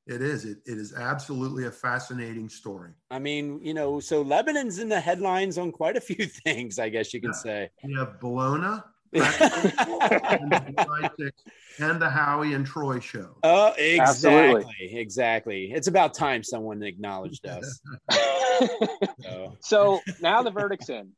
[0.08, 0.46] It is.
[0.46, 2.92] It, it is absolutely a fascinating story.
[3.12, 6.90] I mean, you know, so Lebanon's in the headlines on quite a few things, I
[6.90, 7.40] guess you can Yeah.
[7.40, 7.70] say.
[7.84, 8.82] We have Bologna,
[9.14, 9.24] and,
[10.52, 11.32] the
[11.80, 13.38] and the Howie and Troy show.
[13.44, 14.98] Oh, exactly, Absolutely.
[14.98, 15.72] exactly.
[15.74, 17.80] It's about time someone acknowledged us.
[19.22, 19.58] so.
[19.60, 21.12] so now the verdict's in.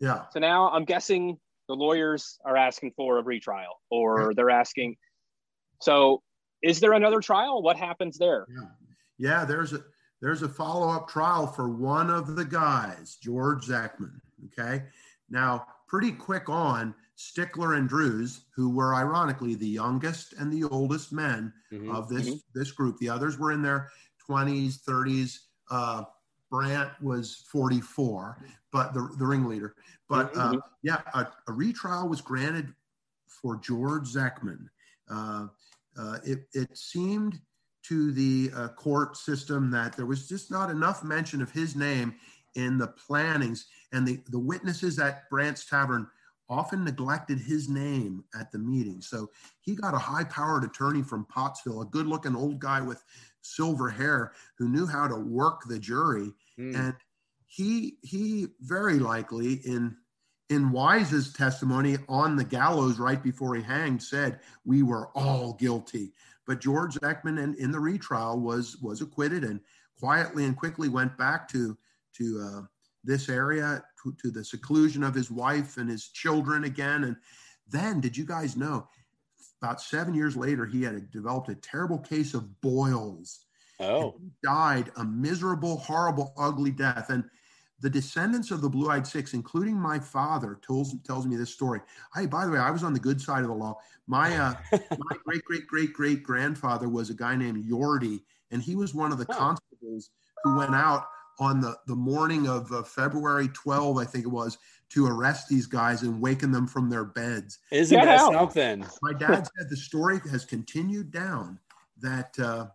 [0.00, 0.24] Yeah.
[0.32, 4.28] So now I'm guessing the lawyers are asking for a retrial, or yeah.
[4.36, 4.96] they're asking.
[5.80, 6.22] So,
[6.62, 7.62] is there another trial?
[7.62, 8.46] What happens there?
[8.48, 8.66] Yeah,
[9.18, 9.44] yeah.
[9.44, 9.82] There's a
[10.20, 14.20] there's a follow up trial for one of the guys, George Zechman.
[14.46, 14.84] Okay.
[15.30, 21.12] Now, pretty quick on, Stickler and Drews, who were ironically the youngest and the oldest
[21.12, 21.90] men mm-hmm.
[21.90, 22.58] of this mm-hmm.
[22.58, 22.98] this group.
[22.98, 23.90] The others were in their
[24.28, 25.38] 20s, 30s.
[25.70, 26.04] Uh,
[26.50, 29.74] Brandt was 44, but the, the ringleader.
[30.08, 30.58] But uh, mm-hmm.
[30.82, 32.74] yeah, a, a, retrial was granted
[33.26, 34.66] for George Zechman.
[35.10, 35.46] Uh,
[35.98, 37.40] uh, it, it seemed
[37.84, 42.14] to the uh, court system that there was just not enough mention of his name
[42.54, 43.66] in the plannings.
[43.92, 46.06] And the, the witnesses at Brandt's Tavern
[46.48, 49.00] often neglected his name at the meeting.
[49.00, 49.30] So
[49.62, 53.02] he got a high powered attorney from Pottsville, a good looking old guy with
[53.40, 56.32] silver hair who knew how to work the jury.
[56.58, 56.76] Mm.
[56.76, 56.94] And
[57.46, 59.96] he he very likely in
[60.52, 66.12] in Wise's testimony on the gallows right before he hanged said we were all guilty.
[66.46, 69.60] But George Zechman in, in the retrial was was acquitted and
[69.98, 71.76] quietly and quickly went back to
[72.18, 72.62] to uh,
[73.02, 77.04] this area to, to the seclusion of his wife and his children again.
[77.04, 77.16] And
[77.68, 78.86] then, did you guys know?
[79.62, 83.46] About seven years later, he had developed a terrible case of boils.
[83.80, 87.10] Oh, died a miserable, horrible, ugly death.
[87.10, 87.24] And
[87.82, 91.80] the descendants of the Blue Eyed Six, including my father, tells tells me this story.
[92.14, 93.78] Hey, by the way, I was on the good side of the law.
[94.06, 98.22] My uh, my great great great great grandfather was a guy named Yordy,
[98.52, 99.34] and he was one of the oh.
[99.34, 100.10] constables
[100.44, 101.06] who went out
[101.38, 104.58] on the, the morning of uh, February 12, I think it was,
[104.90, 107.58] to arrest these guys and waken them from their beds.
[107.70, 108.84] Isn't Get that something?
[109.00, 111.58] My dad said the story has continued down
[112.00, 112.66] that uh,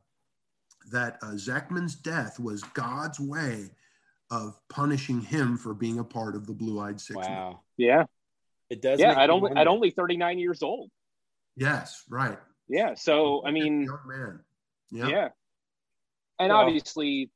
[0.91, 3.69] that uh, Zechman's death was God's way
[4.29, 7.17] of punishing him for being a part of the Blue Eyed Six.
[7.17, 7.61] Wow.
[7.77, 8.05] Yeah.
[8.69, 8.99] It does.
[8.99, 9.19] Yeah.
[9.19, 10.89] At only at only 39 years old.
[11.55, 12.03] Yes.
[12.09, 12.37] Right.
[12.67, 12.95] Yeah.
[12.95, 14.39] So I mean, young man.
[14.91, 15.07] Yeah.
[15.07, 15.27] yeah.
[16.39, 17.29] And well, obviously,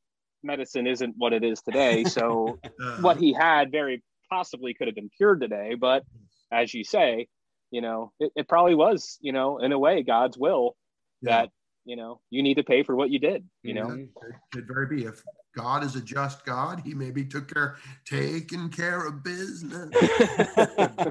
[0.44, 2.04] medicine isn't what it is today.
[2.08, 5.76] So uh, what he had very possibly could have been cured today.
[5.80, 6.04] But
[6.52, 7.28] as you say,
[7.72, 10.76] you know, it, it probably was, you know, in a way, God's will
[11.22, 11.44] yeah.
[11.44, 11.50] that,
[11.86, 13.90] you know, you need to pay for what you did, you know.
[13.92, 14.10] It
[14.52, 15.06] could very be.
[15.06, 15.24] If
[15.56, 19.90] God is a just God, he maybe took care, taking care of business.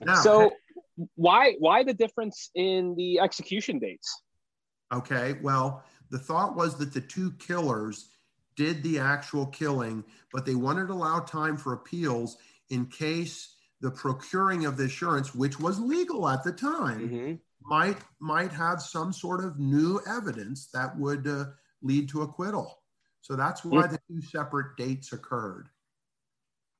[0.00, 0.52] now, so
[1.14, 4.22] why why the difference in the execution dates?
[4.92, 8.08] Okay, well, the thought was that the two killers
[8.56, 12.38] did the actual killing, but they wanted to allow time for appeals
[12.70, 17.34] in case the procuring of the assurance, which was legal at the time, mm-hmm.
[17.66, 21.46] Might might have some sort of new evidence that would uh,
[21.82, 22.80] lead to acquittal.
[23.20, 23.92] So that's why mm-hmm.
[23.92, 25.68] the two separate dates occurred.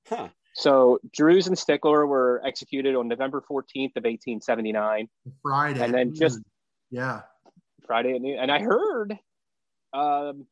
[0.09, 0.29] Huh.
[0.55, 5.09] So Drews and Stickler were executed on November 14th of 1879.
[5.43, 5.81] Friday.
[5.83, 6.41] And then just
[6.91, 7.23] yeah.
[7.87, 8.39] Friday at noon.
[8.39, 9.19] And I heard
[9.93, 10.47] um,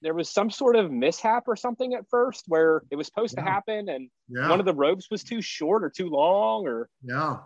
[0.00, 3.44] there was some sort of mishap or something at first where it was supposed yeah.
[3.44, 4.48] to happen and yeah.
[4.48, 7.38] one of the ropes was too short or too long or yeah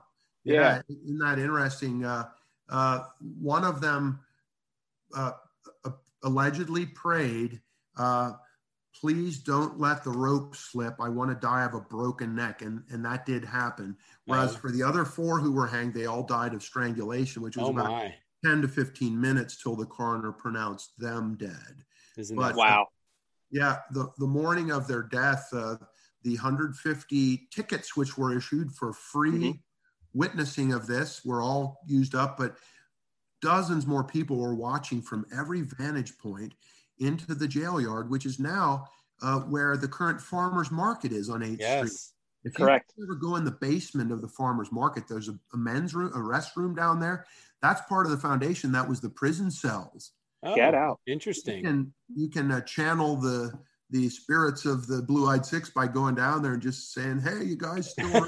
[0.47, 0.97] yeah, yeah.
[1.05, 2.25] isn't that interesting uh,
[2.69, 3.01] uh,
[3.41, 4.21] one of them
[5.17, 5.33] uh,
[6.23, 7.61] allegedly prayed
[7.99, 8.33] uh,
[9.01, 12.83] please don't let the rope slip i want to die of a broken neck and
[12.91, 16.55] and that did happen whereas for the other four who were hanged they all died
[16.55, 18.15] of strangulation which was oh about my.
[18.45, 21.85] 10 to 15 minutes till the coroner pronounced them dead
[22.17, 22.87] isn't but, that wow?
[23.51, 25.77] yeah, the the morning of their death, uh,
[26.23, 29.59] the 150 tickets which were issued for free mm-hmm.
[30.17, 32.57] Witnessing of this were all used up, but
[33.43, 36.55] dozens more people were watching from every vantage point
[36.99, 38.87] into the jail yard, which is now
[39.23, 41.79] uh, where the current farmers market is on 8th yes.
[41.79, 42.12] Street.
[42.45, 42.93] If Correct.
[42.97, 46.12] you ever go in the basement of the farmers market, there's a, a men's room,
[46.14, 47.27] a restroom down there.
[47.61, 48.71] That's part of the foundation.
[48.73, 50.12] That was the prison cells
[50.47, 51.01] Oh, Get out.
[51.07, 51.59] Interesting.
[51.59, 53.53] You can, you can uh, channel the
[53.91, 57.45] the spirits of the Blue Eyed Six by going down there and just saying, "Hey,
[57.45, 58.11] you guys still."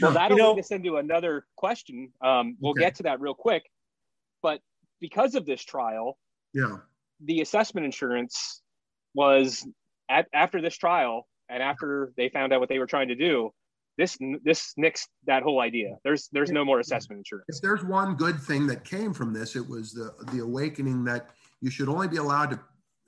[0.00, 2.12] well, that'll you know, lead us into another question.
[2.22, 2.80] Um, we'll okay.
[2.80, 3.64] get to that real quick,
[4.42, 4.60] but
[5.00, 6.18] because of this trial,
[6.52, 6.76] yeah,
[7.24, 8.62] the assessment insurance
[9.14, 9.66] was
[10.10, 13.50] at, after this trial and after they found out what they were trying to do,
[13.98, 15.96] this this nixed that whole idea.
[16.04, 17.46] There's there's no more assessment insurance.
[17.48, 21.30] If there's one good thing that came from this, it was the the awakening that
[21.60, 22.60] you should only be allowed to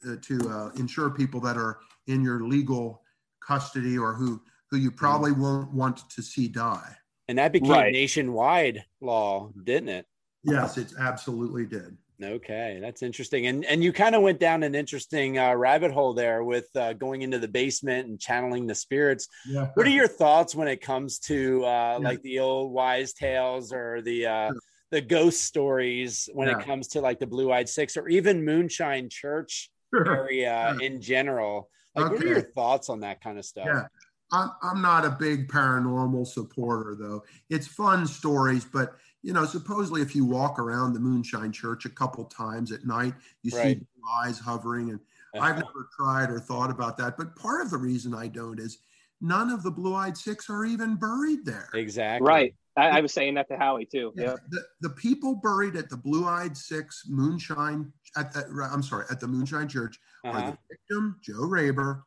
[0.09, 3.03] uh, to uh, insure people that are in your legal
[3.41, 4.41] custody or who
[4.71, 5.39] who you probably mm.
[5.39, 6.97] won't want to see die.
[7.29, 7.93] And that became Right.
[7.93, 10.07] nationwide law, didn't it?
[10.43, 11.97] Yes, it absolutely did.
[12.23, 13.47] Okay, that's interesting.
[13.47, 16.93] And and you kind of went down an interesting uh, rabbit hole there with uh,
[16.93, 19.27] going into the basement and channeling the spirits.
[19.47, 19.71] Yeah.
[19.75, 21.99] What are your thoughts when it comes to uh, Yeah.
[21.99, 24.53] like the old wise tales or the uh,
[24.91, 26.59] the ghost stories when Yeah.
[26.59, 31.69] it comes to like the Blue Eyed Six or even Moonshine Church area in general?
[31.95, 33.67] Like, what are your thoughts on that kind of stuff?
[33.67, 33.87] Yeah.
[34.33, 37.23] I'm, I'm not a big paranormal supporter, though.
[37.51, 41.91] It's fun stories, but you know, supposedly if you walk around the Moonshine Church a
[41.91, 43.63] couple times at night, you Right.
[43.63, 45.01] see blue eyes hovering, and
[45.41, 47.17] I've never tried or thought about that.
[47.17, 48.79] But part of the reason I don't is
[49.21, 51.69] none of the Blue-eyed Six are even buried there.
[51.75, 52.27] exactly.
[52.29, 52.55] Right.
[52.77, 54.13] I, I was saying that to Howie too.
[54.17, 54.35] Yeah.
[54.51, 59.27] The, the people buried at the Blue-eyed Six Moonshine at the I'm sorry at the
[59.29, 60.51] Moonshine Church are Uh-huh.
[60.53, 62.03] the victim, Joe Raber,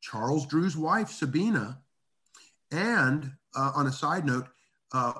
[0.00, 1.80] Charles Drew's wife, Sabina,
[2.70, 4.48] and uh, on a side note,
[4.92, 5.12] uh,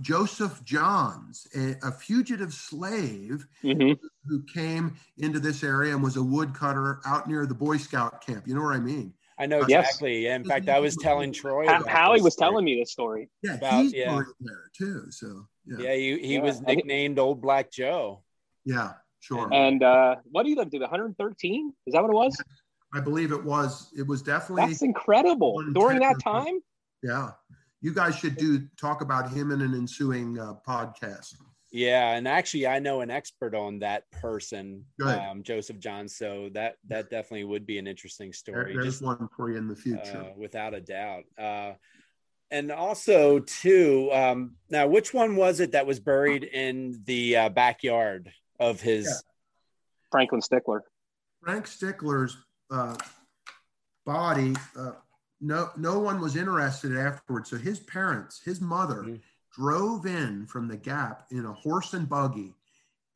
[0.00, 3.92] Joseph Johns, a, a fugitive slave hmm
[4.26, 8.46] who came into this area and was a woodcutter out near the Boy Scout camp.
[8.48, 9.12] You know what I mean?
[9.38, 9.90] I know Yes.
[9.90, 10.24] exactly.
[10.24, 11.66] Yeah, in fact, I was telling Troy.
[11.66, 12.48] Ha- about Howie was story.
[12.50, 13.28] telling me this story.
[13.42, 14.22] Yeah, About- he's yeah.
[14.40, 15.10] there too.
[15.10, 18.22] So yeah, Yeah, he, he Yeah, was nicknamed Old Black Joe.
[18.64, 18.94] yeah,
[19.24, 19.48] sure.
[19.52, 20.78] And uh, what do you live to?
[20.78, 21.72] 113?
[21.86, 22.36] Is that what it was?
[22.92, 23.90] I believe it was.
[23.96, 24.66] It was definitely.
[24.66, 25.62] That's incredible.
[25.72, 26.60] During that time?
[27.02, 27.30] Yeah.
[27.80, 31.34] You guys should do talk about him in an ensuing uh, podcast.
[31.72, 35.18] Yeah, and actually, I know an expert on that person, Good.
[35.18, 36.06] um, Joseph John.
[36.08, 39.56] So that that definitely would be an interesting There- story, there's just one for you
[39.56, 40.24] in the future.
[40.30, 41.24] uh, without a doubt.
[41.36, 41.72] Uh,
[42.50, 47.48] and also, too, um, now which one was it that was buried in the uh,
[47.48, 48.30] backyard
[48.60, 49.06] of his?
[49.06, 49.12] Yeah.
[50.10, 50.84] Franklin Stickler.
[51.42, 52.36] Frank Stickler's
[52.70, 52.96] uh,
[54.06, 54.92] body, uh,
[55.40, 57.50] no, no one was interested afterwards.
[57.50, 59.20] So his parents, his mother, Mhm.
[59.52, 62.54] drove in from the Gap in a horse and buggy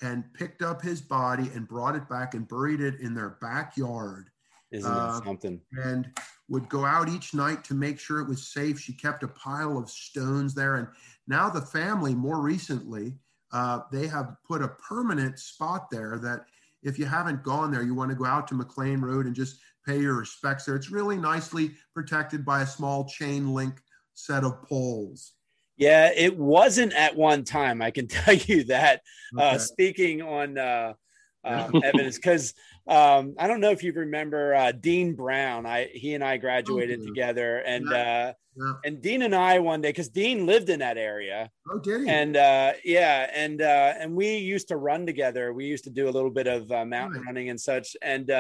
[0.01, 4.31] and picked up his body and brought it back and buried it in their backyard.
[4.71, 5.61] Isn't Uh, it something?
[5.73, 6.13] and
[6.49, 8.79] would go out each night to make sure it was safe.
[8.79, 10.77] She kept a pile of stones there.
[10.77, 10.89] And
[11.27, 13.19] now the family, more recently,
[13.53, 16.45] uh, they have put a permanent spot there that
[16.83, 19.59] if you haven't gone there, you want to go out to McLean Road and just
[19.87, 20.77] pay your respects there.
[20.77, 23.81] It's really nicely protected by a small chain link
[24.15, 25.33] set of poles.
[25.77, 27.81] Yeah, it wasn't at one time.
[27.81, 29.03] I can tell you that.
[29.37, 30.95] Uh, speaking on uh,
[31.49, 32.55] um, evidence, because
[32.87, 35.67] um, I don't know if you remember uh, Dean Brown.
[35.67, 37.07] I he and I graduated Okay.
[37.09, 37.97] together, and Yeah.
[37.97, 38.73] uh, Yeah.
[38.85, 42.09] and Dean and I one day because Dean lived in that area, Oh, did he?
[42.09, 45.53] and uh, yeah, and uh, and we used to run together.
[45.53, 47.27] We used to do a little bit of uh, mountain Right.
[47.27, 48.31] running and such, and.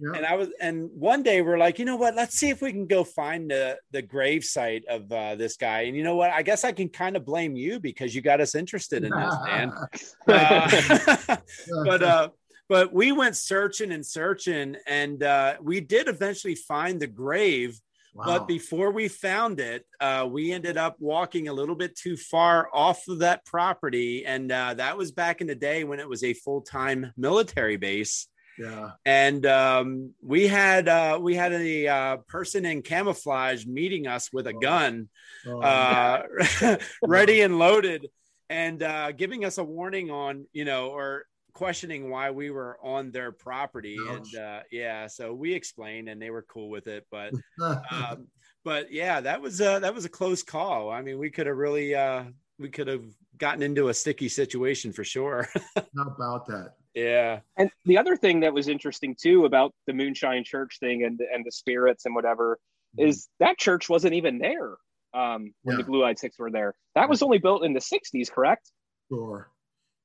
[0.00, 0.12] Yeah.
[0.16, 2.14] and I was, and one day we're like, you know what?
[2.14, 5.82] Let's see if we can go find the the grave site of uh, this guy.
[5.82, 6.30] And you know what?
[6.30, 9.34] I guess I can kind of blame you because you got us interested in this,
[9.44, 9.72] man.
[10.28, 11.36] Uh,
[11.84, 12.28] but uh,
[12.68, 17.80] but we went searching and searching, and uh, we did eventually find the grave.
[18.14, 18.24] Wow.
[18.26, 22.68] But before we found it, uh, we ended up walking a little bit too far
[22.74, 26.22] off of that property, and uh, that was back in the day when it was
[26.22, 28.28] a full time military base
[28.58, 28.90] yeah.
[29.04, 34.46] and um, we had uh, we had a uh, person in camouflage meeting us with
[34.46, 35.08] a gun,
[35.46, 36.22] Oh, uh,
[37.02, 38.08] ready and loaded,
[38.50, 43.10] and uh, giving us a warning on you know or questioning why we were on
[43.10, 43.96] their property.
[44.08, 47.06] And uh, yeah, so we explained, and they were cool with it.
[47.10, 48.28] But um,
[48.64, 50.90] but yeah, that was a, that was a close call.
[50.90, 52.24] I mean, we could have really uh,
[52.58, 53.04] we could have
[53.38, 55.48] gotten into a sticky situation for sure.
[55.76, 56.74] How about that?
[56.94, 57.40] Yeah.
[57.56, 61.44] And the other thing that was interesting too about the Moonshine Church thing and and
[61.44, 62.58] the spirits and whatever
[62.96, 64.74] is that church wasn't even there
[65.14, 66.74] um, when the Blue Eyed Six were there.
[66.94, 68.70] That was only built in the '60s, correct?
[69.10, 69.50] Sure.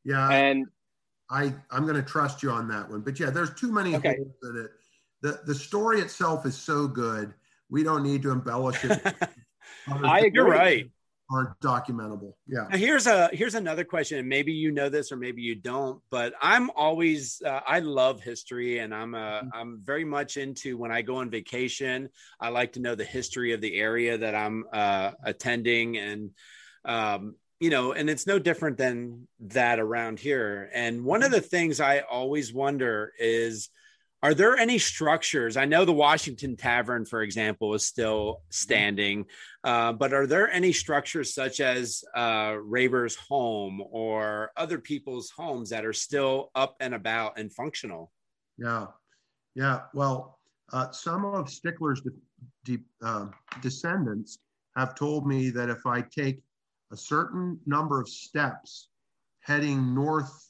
[0.04, 0.30] Yeah.
[0.30, 0.68] And
[1.30, 3.02] I I'm going to trust you on that one.
[3.02, 4.18] But yeah, there's too many Okay.
[4.18, 4.72] holes in it.
[5.22, 7.34] The the story itself is so good.
[7.70, 9.02] We don't need to embellish it.
[9.88, 10.32] I agree.
[10.34, 10.92] You're right.
[11.34, 12.34] Aren't documentable.
[12.48, 12.68] Yeah.
[12.70, 16.00] Now, here's a here's another question, and maybe you know this or maybe you don't.
[16.12, 20.92] But I'm always uh, I love history, and I'm uh, I'm very much into when
[20.92, 22.10] I go on vacation.
[22.40, 26.30] I like to know the history of the area that I'm uh, attending, and
[26.86, 30.70] um, you know, and it's no different than that around here.
[30.72, 33.70] And one of the things I always wonder is.
[34.24, 35.58] Are there any structures?
[35.58, 39.26] I know the Washington Tavern, for example, is still standing.
[39.66, 45.72] Uh, but are there any structures such as uh, Raber's home or other people's homes
[45.72, 48.14] that are still up and about and functional?
[48.58, 48.88] Yeah.
[49.56, 49.82] Yeah.
[49.94, 50.40] Well,
[50.72, 53.28] uh, some of Stickler's de- de- uh,
[53.62, 54.40] descendants
[54.78, 56.42] have told me that if I take
[56.94, 58.88] a certain number of steps
[59.42, 60.50] heading north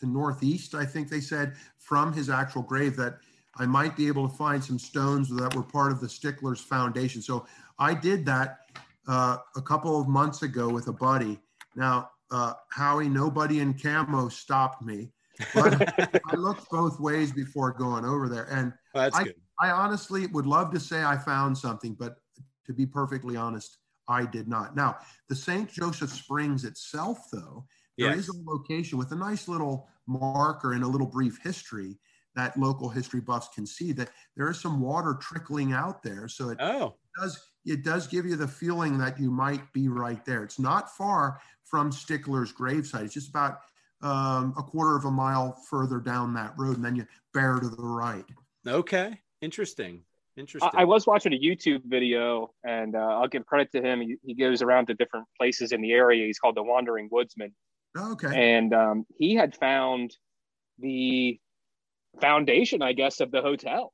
[0.00, 3.18] to northeast, I think they said, from his actual grave, that
[3.56, 7.22] I might be able to find some stones that were part of the Sticklers Foundation.
[7.22, 7.46] So
[7.78, 8.60] I did that
[9.08, 11.38] uh, a couple of months ago with a buddy.
[11.76, 15.10] Now, uh, Howie, nobody in camo stopped me.
[15.54, 15.94] But
[16.30, 18.44] I looked both ways before going over there.
[18.50, 19.32] And Well, I.
[19.60, 22.16] I honestly would love to say I found something, but
[22.66, 23.76] to be perfectly honest,
[24.08, 24.74] I did not.
[24.74, 24.96] Now,
[25.28, 25.70] the St.
[25.70, 27.66] Joseph Springs itself, though,
[27.98, 28.36] there is Yes.
[28.36, 31.98] a location with a nice little marker and a little brief history
[32.36, 36.28] that local history buffs can see that there is some water trickling out there.
[36.28, 40.24] So it Oh, does it does give you the feeling that you might be right
[40.24, 40.42] there.
[40.44, 43.04] It's not far from Stickler's gravesite.
[43.04, 43.58] It's just about
[44.02, 47.68] um, a quarter of a mile further down that road, and then you bear to
[47.68, 48.24] the right.
[48.66, 49.20] okay.
[49.42, 50.04] Interesting.
[50.36, 50.70] Interesting.
[50.74, 54.00] I, I was watching a YouTube video, and uh, I'll give credit to him.
[54.00, 56.24] He, he goes around to different places in the area.
[56.26, 57.54] He's called the Wandering Woodsman,
[57.96, 58.54] Okay.
[58.56, 60.16] and um, he had found
[60.78, 61.38] the
[62.20, 63.92] foundation, I guess, of the hotel,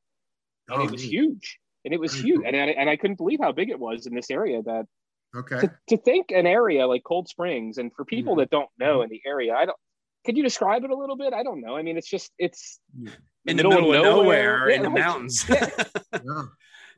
[0.69, 1.11] and Oh, it was neat.
[1.11, 2.47] huge, and it was Very huge, cool.
[2.47, 4.63] and I, and I couldn't believe how big it was in this area.
[4.63, 4.87] That
[5.35, 5.61] Okay.
[5.61, 8.39] to, to think an area like Cold Springs, and for people Mhm.
[8.41, 9.77] that don't know in the area, I don't.
[10.25, 11.33] Could you describe it a little bit?
[11.33, 11.77] I don't know.
[11.77, 12.81] I mean, it's just it's
[13.47, 14.99] in the middle, of nowhere, in the right.
[14.99, 15.45] mountains.
[15.49, 15.69] Yeah.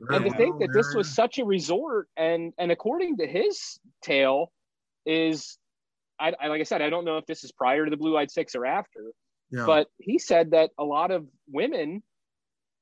[0.01, 0.15] Yeah.
[0.15, 3.77] and to think well, that this was such a resort and and according to his
[4.01, 4.49] tale
[5.05, 5.57] is
[6.19, 8.17] I, I like i said i don't know if this is prior to the blue
[8.17, 9.11] eyed six or after
[9.51, 9.65] yeah.
[9.65, 12.03] but he said that a lot of women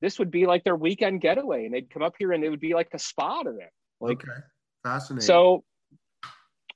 [0.02, 2.60] this would be like their weekend getaway and they'd come up here and it would
[2.60, 3.70] be like a spa to them
[4.00, 4.40] like okay.
[4.84, 5.26] Fascinating.
[5.26, 5.64] so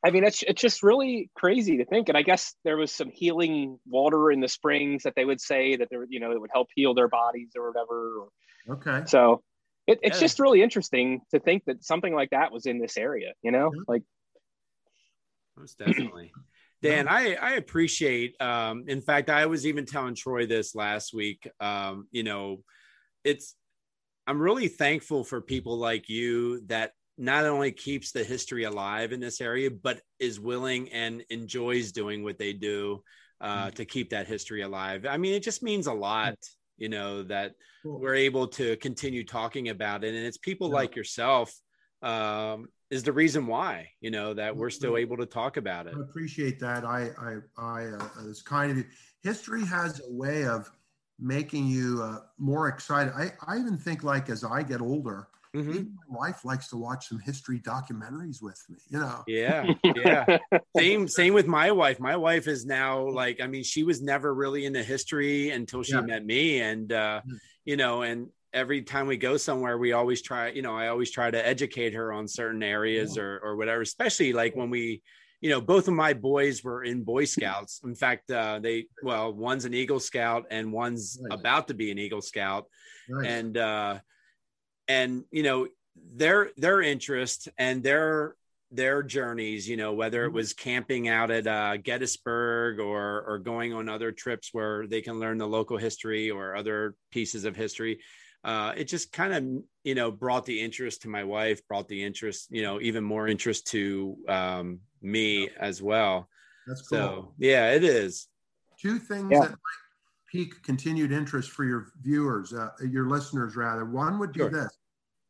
[0.05, 3.09] i mean it's it's just really crazy to think and i guess there was some
[3.09, 6.49] healing water in the springs that they would say that there you know it would
[6.53, 8.21] help heal their bodies or whatever
[8.67, 9.03] or okay.
[9.05, 9.43] so
[9.87, 10.21] it, it's Yeah.
[10.21, 13.71] just really interesting to think that something like that was in this area, you know?
[13.73, 13.81] Yeah.
[13.87, 14.03] Like,
[15.57, 16.31] Most definitely.
[16.81, 21.47] Dan, I, I appreciate, um, in fact, I was even telling Troy this last week.
[21.59, 22.63] Um, you know,
[23.23, 23.55] it's,
[24.25, 29.19] I'm really thankful for people like you that not only keeps the history alive in
[29.19, 33.03] this area, but is willing and enjoys doing what they do
[33.41, 35.05] uh, to keep that history alive.
[35.05, 36.35] I mean, it just means a lot,
[36.77, 37.53] you know, that
[37.83, 37.99] Cool.
[37.99, 40.15] we're able to continue talking about it.
[40.15, 40.75] And it's people Yeah.
[40.75, 41.53] like yourself
[42.01, 45.93] um, is the reason why, you know, that we're still able to talk about it.
[45.95, 46.83] I appreciate that.
[46.83, 48.85] I, I, I, uh, it's kind of you.
[49.23, 50.69] History has a way of
[51.19, 53.13] making you uh, more excited.
[53.15, 55.91] I, I even think like as I get older, Mhm.
[56.07, 58.77] my wife likes to watch some history documentaries with me.
[58.89, 60.25] You know, Yeah, yeah.
[60.75, 61.99] same, same with my wife.
[61.99, 65.93] My wife is now like, I mean, she was never really into history until she
[65.93, 66.01] Yeah.
[66.01, 67.37] met me, and uh, Mm.
[67.65, 71.11] you know, and every time we go somewhere, we always try, you know, I always
[71.11, 73.81] try to educate her on certain areas or or whatever.
[73.81, 75.01] Especially like when we,
[75.41, 77.81] you know, both of my boys were in Boy Scouts.
[77.83, 81.39] In fact, uh, they well, one's an Eagle Scout and one's Nice.
[81.39, 82.65] about to be an Eagle Scout
[83.09, 83.27] Nice.
[83.31, 83.99] and uh
[84.87, 85.67] and you know
[86.15, 88.35] their their interest and their
[88.73, 90.33] their journeys you know whether it Mhm.
[90.35, 95.19] was camping out at uh, gettysburg or or going on other trips where they can
[95.19, 97.99] learn the local history or other pieces of history
[98.43, 102.03] uh, it just kind of you know brought the interest to my wife brought the
[102.03, 106.27] interest you know even more interest to um, me as well
[106.67, 106.97] that's cool.
[106.99, 108.27] so yeah it is
[108.79, 109.41] Two things Yeah.
[109.41, 109.85] that might
[110.31, 113.85] pique continued interest for your viewers, uh, your listeners rather.
[113.85, 114.49] One would be Sure.
[114.49, 114.75] this: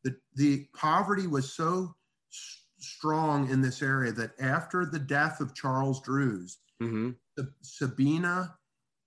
[0.05, 1.93] the the poverty was so
[2.31, 8.55] s- strong in this area that after the death of Charles Drews, hmm Sa- Sabina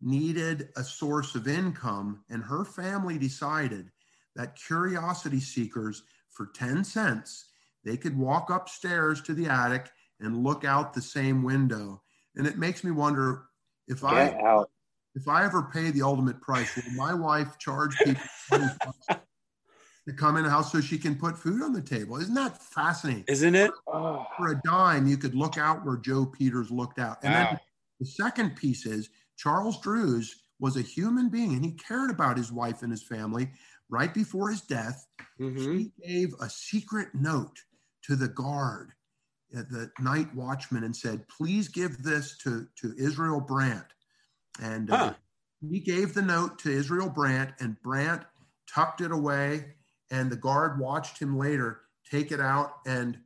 [0.03, 3.91] needed a source of income, and her family decided
[4.37, 7.47] that curiosity seekers, for 10 cents,
[7.85, 12.03] they could walk upstairs to the attic and look out the same window.
[12.37, 13.47] And it makes me wonder
[13.87, 14.71] if get I out.
[15.15, 18.69] if I ever pay the ultimate price, will my wife charge people
[20.07, 22.17] to come in the house so she can put food on the table?
[22.17, 23.25] Isn't that fascinating?
[23.29, 27.19] isn't it Oh, For a dime, you could look out where Joe Peters looked out.
[27.23, 27.61] And then
[28.01, 32.51] the second piece is Charles Drews was a human being and he cared about his
[32.51, 33.51] wife and his family.
[33.89, 35.07] Right before his death,
[35.39, 35.79] Mhm.
[35.79, 37.65] he gave a secret note
[38.03, 38.93] to the guard,
[39.57, 43.87] uh, the night watchman, and said, Please give this to, to Israel Brandt.
[44.61, 45.15] And uh,
[45.61, 48.25] he gave the note to Israel Brandt, and Brandt
[48.67, 49.77] tucked it away.
[50.11, 53.19] And the guard watched him later take it out and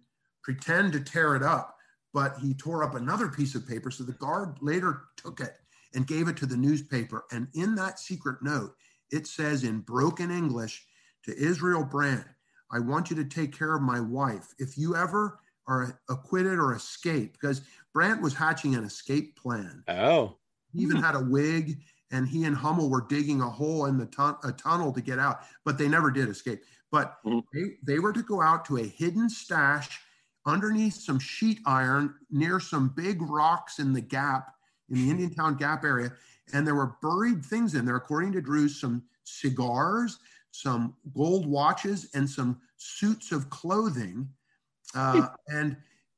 [0.43, 1.79] pretend to tear it up
[2.13, 3.91] but he tore up another piece of paper.
[3.91, 5.55] So the guard later took it
[5.95, 7.25] and gave it to the newspaper.
[7.31, 8.75] And in that secret note,
[9.11, 10.87] it says in broken English
[11.25, 12.27] to Israel Brandt,
[12.71, 14.55] I want you to take care of my wife.
[14.59, 19.85] If you ever are acquitted or escape, because Brandt was hatching an escape plan.
[19.89, 20.37] Oh.
[20.73, 21.79] He even had a wig,
[22.11, 25.41] and he and Hummel were digging a hole in the a tunnel to get out,
[25.65, 26.63] but they never did escape.
[26.91, 27.43] But Mhm.
[27.53, 30.01] they, they were to go out to a hidden stash
[30.47, 34.55] underneath some sheet iron near some big rocks in the gap,
[34.89, 36.13] in the Indiantown Gap area.
[36.53, 40.19] And there were buried things in there, according to Drews, some cigars,
[40.51, 44.29] some gold watches, and some suits of clothing.
[44.95, 45.77] Uh, and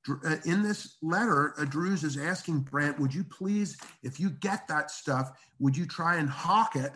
[0.09, 4.66] uh, in this letter, uh, Drews is asking Brandt, would you please, if you get
[4.68, 6.93] that stuff, would you try and hawk it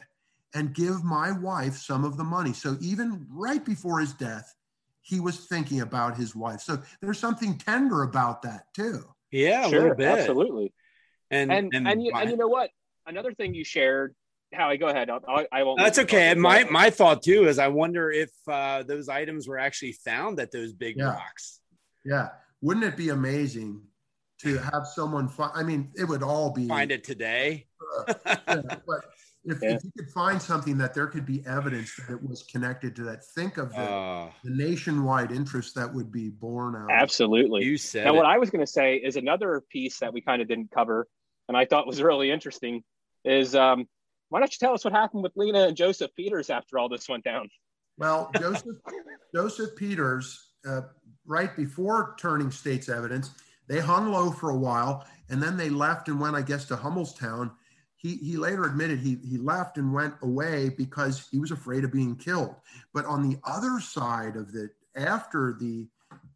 [0.54, 2.52] and give my wife some of the money?
[2.52, 4.54] So even right before his death,
[5.02, 6.60] he was thinking about his wife.
[6.60, 9.04] So there's something tender about that too.
[9.30, 10.06] Yeah, a sure, little bit.
[10.06, 10.72] absolutely.
[11.30, 12.70] And And and, you, and you know what?
[13.06, 14.14] Another thing you shared,
[14.52, 15.10] Howie, go ahead.
[15.10, 15.78] I'll, I, I won't.
[15.78, 16.28] That's okay.
[16.30, 20.38] And my my thought too is I wonder if uh, those items were actually found
[20.40, 21.14] at those big Yeah.
[21.14, 21.60] rocks.
[22.04, 22.28] Yeah.
[22.62, 23.82] Wouldn't it be amazing
[24.42, 25.52] to have someone find?
[25.54, 27.66] I mean, it would all be Find it today.
[28.08, 29.04] Yeah, but
[29.44, 29.74] if, Yeah.
[29.74, 33.02] if you could find something that there could be evidence that it was connected to
[33.04, 36.90] that, think of the, Uh, the nationwide interest that would be born out.
[36.90, 37.64] absolutely.
[37.64, 38.16] you said Now, it.
[38.16, 41.06] what I was going to say is another piece that we kind of didn't cover,
[41.48, 42.82] and I thought was really interesting,
[43.24, 43.88] is um,
[44.28, 47.08] why don't you tell us what happened with Lena and Joseph Peters after all this
[47.08, 47.48] went down?
[47.98, 48.76] Well, Joseph
[49.34, 50.82] Joseph Peters, uh,
[51.26, 53.30] right before turning state's evidence,
[53.68, 56.76] they hung low for a while, and then they left and went, I guess, to
[56.76, 57.52] Hummelstown.
[57.96, 61.92] He he later admitted he he left and went away because he was afraid of
[61.92, 62.54] being killed.
[62.92, 65.86] But on the other side of the after the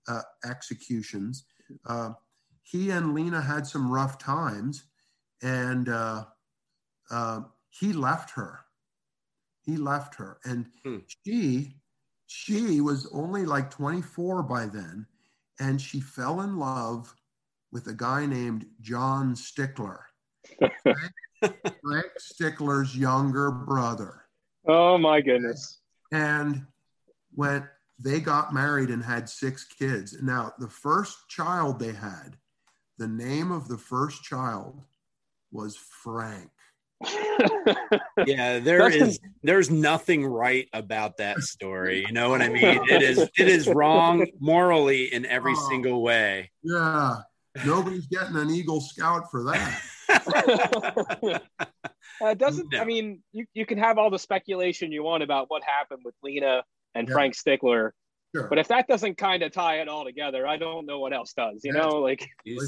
[0.06, 1.44] uh, executions,
[1.86, 2.12] uh,
[2.62, 4.84] he and Lena had some rough times,
[5.42, 5.88] and
[7.10, 7.40] uh,
[7.70, 8.60] he left her.
[9.62, 10.98] He left her, and Hmm.
[11.06, 11.74] she
[12.26, 15.06] she was only like 24 by then,
[15.60, 17.14] and she fell in love
[17.72, 20.06] with a guy named John Stickler,
[20.82, 21.12] Frank,
[21.82, 24.24] Frank Stickler's younger brother.
[24.66, 25.80] Oh my goodness!
[26.12, 26.66] And
[27.34, 32.36] when they got married and had six kids, now the first child they had,
[32.96, 34.82] the name of the first child
[35.50, 36.50] was Frank.
[38.26, 42.00] Yeah, there is there's nothing right about that story.
[42.06, 42.80] You know what I mean?
[42.88, 45.68] It is it is wrong morally in every Oh.
[45.68, 46.50] single way.
[46.62, 47.16] Yeah,
[47.64, 49.80] nobody's getting an Eagle Scout for that.
[52.20, 52.80] uh, doesn't No.
[52.80, 56.14] I mean you, you can have all the speculation you want about what happened with
[56.22, 56.62] Lena
[56.94, 57.14] and Yeah.
[57.14, 57.94] Frank Stickler,
[58.34, 58.48] Sure.
[58.48, 61.32] but if that doesn't kind of tie it all together, I don't know what else
[61.34, 61.60] does.
[61.64, 61.80] You Yeah.
[61.82, 62.58] know, like You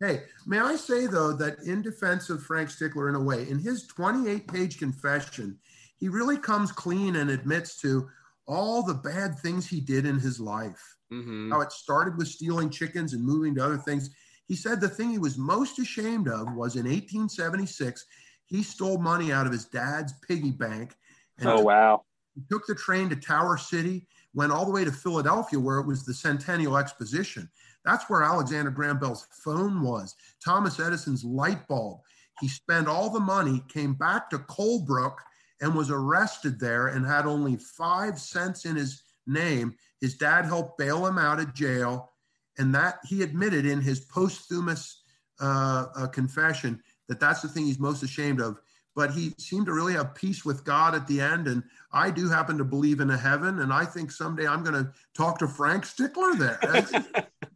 [0.00, 0.26] Really said it.
[0.26, 0.40] fascinating.
[0.40, 3.58] Hey, may I say though that in defense of Frank Stickler, in a way, in
[3.58, 5.58] his 28 page confession,
[5.98, 8.08] he really comes clean and admits to
[8.46, 10.96] all the bad things he did in his life.
[11.12, 11.50] Mhm.
[11.50, 14.10] How it started with stealing chickens and moving to other things.
[14.46, 18.06] He said the thing he was most ashamed of was in 1876,
[18.44, 20.96] he stole money out of his dad's piggy bank
[21.38, 24.92] and oh wow, he took the train to Tower City, went all the way to
[24.92, 27.48] Philadelphia, where it was the Centennial Exposition.
[27.84, 30.14] That's where Alexander Graham Bell's phone was,
[30.44, 32.00] Thomas Edison's light bulb.
[32.40, 35.16] He spent all the money, came back to Colebrook,
[35.60, 39.74] and was arrested there and had only five cents in his name.
[40.00, 42.12] His dad helped bail him out of jail.
[42.58, 45.02] And that he admitted in his posthumous
[45.40, 48.58] uh, uh, confession that that's the thing he's most ashamed of.
[49.00, 51.46] But he seemed to really have peace with God at the end.
[51.48, 53.60] And I do happen to believe in a heaven.
[53.60, 56.58] And I think someday I'm going to talk to Frank Stickler there.
[56.62, 56.92] It's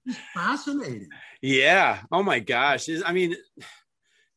[0.06, 1.08] it's fascinating.
[1.42, 1.98] Yeah.
[2.10, 2.88] Oh my gosh.
[3.04, 3.36] I mean,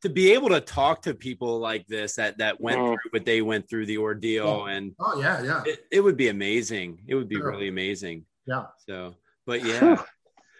[0.01, 2.87] to be able to talk to people like this that that went Mm.
[2.87, 5.63] through what they went through the ordeal, and Oh, yeah, yeah.
[5.65, 6.99] it, it would be amazing.
[7.07, 7.51] It would be Sure.
[7.51, 8.25] really amazing.
[8.45, 8.65] Yeah.
[8.85, 10.03] So, but yeah.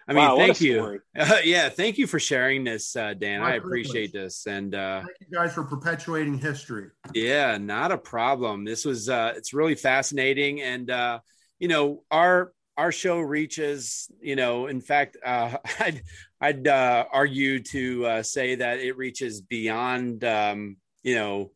[0.08, 0.76] I mean, Wow, thank you.
[0.76, 1.00] story.
[1.44, 3.42] yeah, thank you for sharing this, uh, Dan.
[3.42, 6.90] My I appreciate this, and uh, Thank you guys for perpetuating history.
[7.14, 8.64] yeah, not a problem.
[8.64, 11.20] This was uh, it's really fascinating, and uh,
[11.60, 16.04] you know our our show reaches you know in fact uh, I'd
[16.40, 21.52] I'd uh, argue to uh, say that it reaches beyond um, you know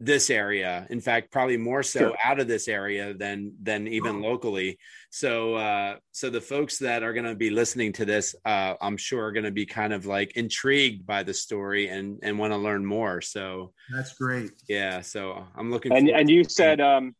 [0.00, 2.16] this area in fact probably more so Sure.
[2.24, 4.28] out of this area than than even Oh.
[4.28, 4.78] locally
[5.10, 8.96] so uh so the folks that are going to be listening to this uh i'm
[8.96, 12.52] sure are going to be kind of like intrigued by the story and and want
[12.52, 14.52] to learn more so That's great.
[14.68, 17.16] yeah so i'm looking and and you said um,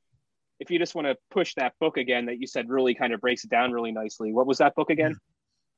[0.60, 3.20] if you just want to push that book again that you said really kind of
[3.20, 4.32] breaks it down really nicely.
[4.32, 5.16] What was that book again?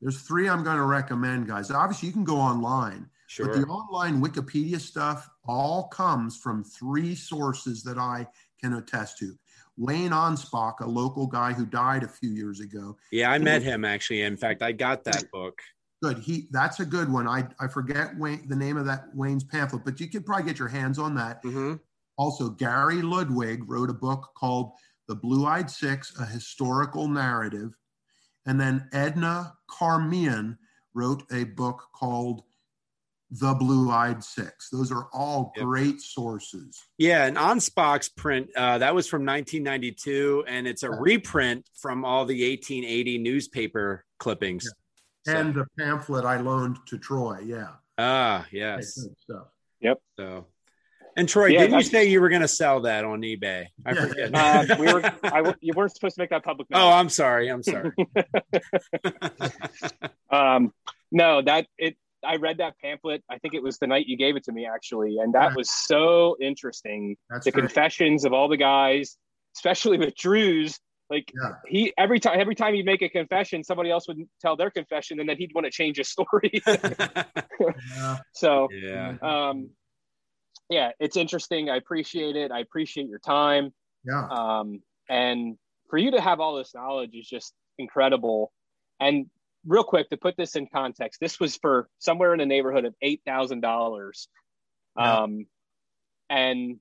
[0.01, 1.70] There's three I'm going to recommend, guys.
[1.70, 7.14] Obviously, you can go online, sure but the online Wikipedia stuff all comes from three
[7.14, 8.26] sources that I
[8.61, 9.35] can attest to.
[9.76, 12.97] Wayne Anspach, a local guy who died a few years ago.
[13.12, 14.22] Yeah, I met him actually.
[14.22, 15.62] In fact, I got that book.
[16.03, 16.18] Good.
[16.18, 17.28] He that's a good one.
[17.28, 20.59] I I forget Wayne, the name of that Wayne's pamphlet, but you could probably get
[20.59, 21.43] your hands on that.
[21.45, 21.74] Mm-hmm.
[22.18, 24.72] Also, Gary Ludwig wrote a book called
[25.09, 27.70] The Blue Eyed Six: A Historical Narrative,
[28.47, 30.59] and then Edna Carmean
[30.95, 32.43] wrote a book called
[33.33, 34.70] The Blue Eyed Six.
[34.70, 35.64] Those are all Yep.
[35.64, 36.83] great sources.
[36.99, 42.24] Yeah, an Anspach print uh, that was from 1992, and it's a reprint from all
[42.24, 44.64] the 1880 newspaper clippings.
[45.26, 47.41] So- And the pamphlet I loaned to Troy.
[47.45, 47.68] Yeah.
[47.99, 49.01] ah, yes.
[49.01, 49.47] Good stuff.
[50.18, 50.47] So,
[51.16, 53.66] and Troy, Yeah, didn't you say you were going to sell that on eBay?
[53.87, 54.07] I Yeah.
[54.07, 54.35] forget.
[54.35, 56.68] Uh, we were, I, w- you weren't supposed to make that public.
[56.72, 56.91] oh.
[56.91, 57.49] I'm sorry.
[57.49, 57.93] I'm sorry.
[60.33, 60.72] Um,
[61.11, 61.97] no, that it.
[62.24, 63.22] I read that pamphlet.
[63.30, 65.56] I think it was the night you gave it to me, actually, and that Yeah.
[65.56, 67.16] was so interesting.
[67.28, 67.62] That's the great.
[67.62, 69.16] confessions of all the guys,
[69.56, 70.78] especially with Drew's.
[71.08, 71.54] Like Yeah.
[71.66, 75.18] he every time every time he'd make a confession, somebody else would tell their confession,
[75.18, 76.62] and then he'd want to change his story.
[76.66, 78.18] Yeah.
[78.34, 79.16] so yeah.
[79.22, 79.70] um,
[80.68, 81.68] yeah, it's interesting.
[81.68, 82.52] I appreciate it.
[82.52, 83.72] I appreciate your time.
[84.04, 84.24] Yeah.
[84.28, 85.56] Um, and
[85.88, 88.52] for you to have all this knowledge is just incredible.
[89.00, 89.26] And
[89.66, 92.94] real quick, to put this in context, this was for somewhere in the neighborhood of
[93.02, 94.28] eight thousand dollars.
[94.96, 95.46] Um,
[96.28, 96.78] and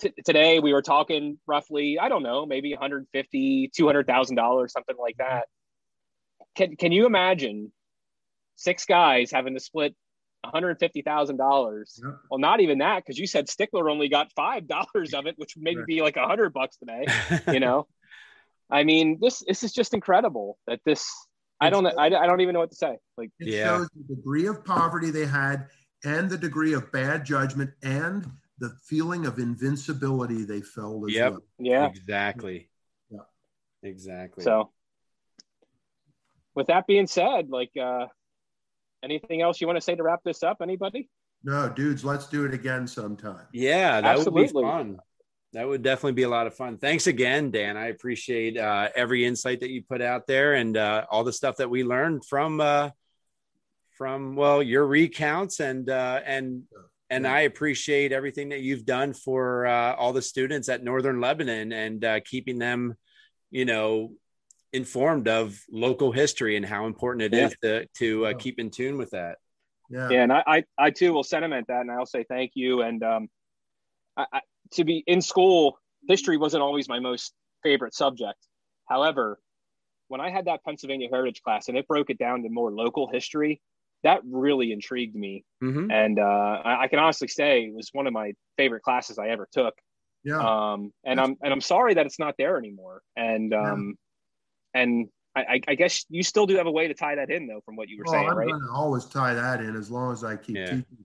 [0.00, 5.16] t- today we were talking roughly, I don't know, maybe 150, 200,000 dollars, something like
[5.18, 5.46] that.
[6.56, 7.72] Can Can you imagine
[8.56, 9.94] six guys having to split
[10.42, 12.00] one hundred fifty thousand dollars?
[12.02, 12.12] Yeah.
[12.30, 15.54] Well, not even that, because you said Stickler only got five dollars of it, which
[15.56, 15.86] would maybe Right.
[15.86, 17.06] be like a hundred bucks today.
[17.52, 17.86] You know,
[18.70, 21.08] I mean, this this is just incredible that this.
[21.60, 21.86] I don't.
[21.86, 22.96] I, I don't even know what to say.
[23.16, 23.64] Like, It Yeah.
[23.78, 25.68] shows the degree of poverty they had
[26.04, 31.32] and the degree of bad judgment and the feeling of invincibility they felt as Yep.
[31.32, 31.42] well.
[31.58, 31.86] yeah.
[31.86, 32.70] Exactly.
[33.10, 33.18] Yeah.
[33.82, 34.44] Exactly.
[34.44, 34.70] So,
[36.54, 38.06] with that being said, like, uh,
[39.02, 40.58] anything else you want to say to wrap this up?
[40.60, 41.08] Anybody?
[41.44, 43.46] No, dudes, let's do it again sometime.
[43.52, 44.62] Yeah, that would Absolutely.
[44.62, 44.98] be fun.
[45.54, 46.76] That would definitely be a lot of fun.
[46.76, 47.76] Thanks again, Dan.
[47.76, 51.56] I appreciate uh, every insight that you put out there and uh, all the stuff
[51.56, 52.90] that we learned from uh,
[53.96, 56.64] from well your recounts and uh, and
[57.10, 61.72] and I appreciate everything that you've done for uh, all the students at Northern Lebanon
[61.72, 62.94] and uh, keeping them,
[63.50, 64.12] you know,
[64.74, 68.36] informed of local history and how important it is to to uh, Yeah.
[68.36, 69.38] keep in tune with that.
[69.88, 70.10] Yeah.
[70.10, 72.82] Yeah, and I, I, I too will sentiment that, and I'll say thank you.
[72.82, 73.30] And um,
[74.18, 74.40] I, I,
[74.72, 78.38] to be in school, history wasn't always my most favorite subject.
[78.86, 79.38] However,
[80.08, 83.08] when I had that Pennsylvania Heritage class and it broke it down to more local
[83.08, 83.60] history,
[84.04, 85.44] that really intrigued me.
[85.62, 85.92] Mhm.
[85.92, 86.22] And uh,
[86.64, 89.74] I, I can honestly say it was one of my favorite classes I ever took.
[90.24, 90.38] Yeah.
[90.38, 93.02] Um, and I'm and I'm sorry that it's not there anymore.
[93.16, 93.94] And um,
[94.74, 97.46] and I, I- I guess you still do have a way to tie that in,
[97.46, 98.48] though, from what you were Well, saying, I'm right?
[98.48, 100.64] going to always tie that in as long as I keep Yeah.
[100.66, 100.97] teaching.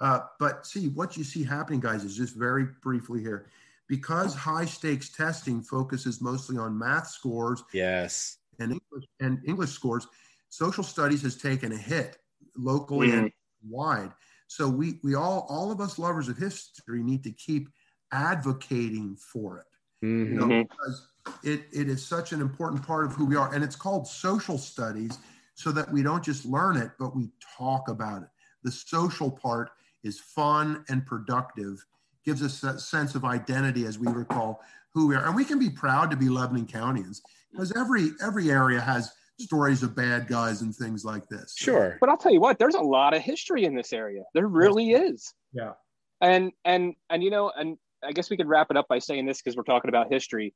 [0.00, 3.46] Uh, but see, what you see happening, guys, is just very briefly here.
[3.88, 8.38] Because high stakes testing focuses mostly on math scores Yes.
[8.58, 10.06] and English and English scores,
[10.48, 12.18] social studies has taken a hit
[12.56, 13.32] locally and
[13.68, 14.12] wide.
[14.46, 17.68] So we we all all of us lovers of history need to keep
[18.12, 19.66] advocating for it.
[20.06, 20.28] Mhm.
[20.28, 20.68] You know, Mhm.
[20.68, 21.08] because
[21.42, 23.52] it, it is such an important part of who we are.
[23.52, 25.18] And it's called social studies
[25.54, 28.28] so that we don't just learn it, but we talk about it.
[28.62, 29.70] The social part
[30.02, 31.84] is fun and productive,
[32.24, 34.60] gives us that sense of identity as we recall
[34.92, 35.26] who we are.
[35.26, 37.20] And we can be proud to be Lebanon Countyans
[37.52, 41.54] because every every area has stories of bad guys and things like this.
[41.56, 41.96] Sure.
[42.00, 44.22] But I'll tell you what, there's a lot of history in this area.
[44.34, 45.32] There really is.
[45.52, 45.72] Yeah.
[46.20, 49.26] And and and you know, and I guess we could wrap it up by saying
[49.26, 50.54] this because we're talking about history.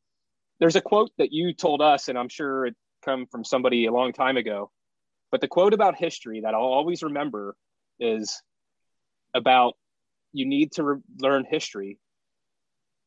[0.61, 2.75] There's a quote that you told us, and I'm sure it
[3.05, 4.71] come from somebody a long time ago.
[5.31, 7.57] But the quote about history that I'll always remember
[7.99, 8.41] is
[9.35, 9.75] about
[10.33, 11.99] you need to re- learn history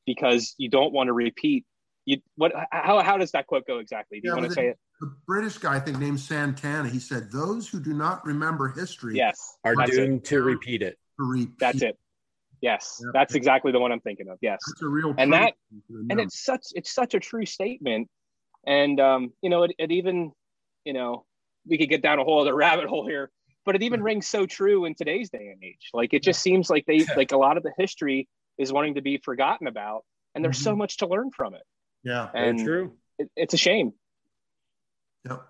[0.05, 1.65] because you don't want to repeat.
[2.05, 2.53] You what?
[2.71, 4.19] How how does that quote go exactly?
[4.21, 4.79] Do you want but to say it?
[5.01, 9.15] The British guy, I think, named Santana, he said, Those who do not remember history
[9.15, 9.95] Yes, Are that's it.
[10.05, 10.97] doomed to repeat it.
[11.19, 11.59] to repeat.
[11.59, 11.97] That's it.
[12.61, 13.13] Yes, Yep.
[13.13, 14.39] that's exactly the one I'm thinking of.
[14.41, 15.53] Yes, That's a real And that-
[16.09, 18.07] and it's such it's such a true statement,
[18.65, 20.31] and um, you know, it, it even
[20.85, 21.25] you know
[21.67, 23.29] we could get down a whole other rabbit hole here,
[23.67, 25.89] but it even rings so true in today's day and age.
[25.93, 29.01] Like it just seems like they like a lot of the history is wanting to
[29.01, 31.61] be forgotten about, and there's so much to learn from it.
[32.03, 32.31] yeah.
[32.31, 32.93] Very And true.
[33.19, 33.91] it, it's a shame.
[35.29, 35.41] Yep.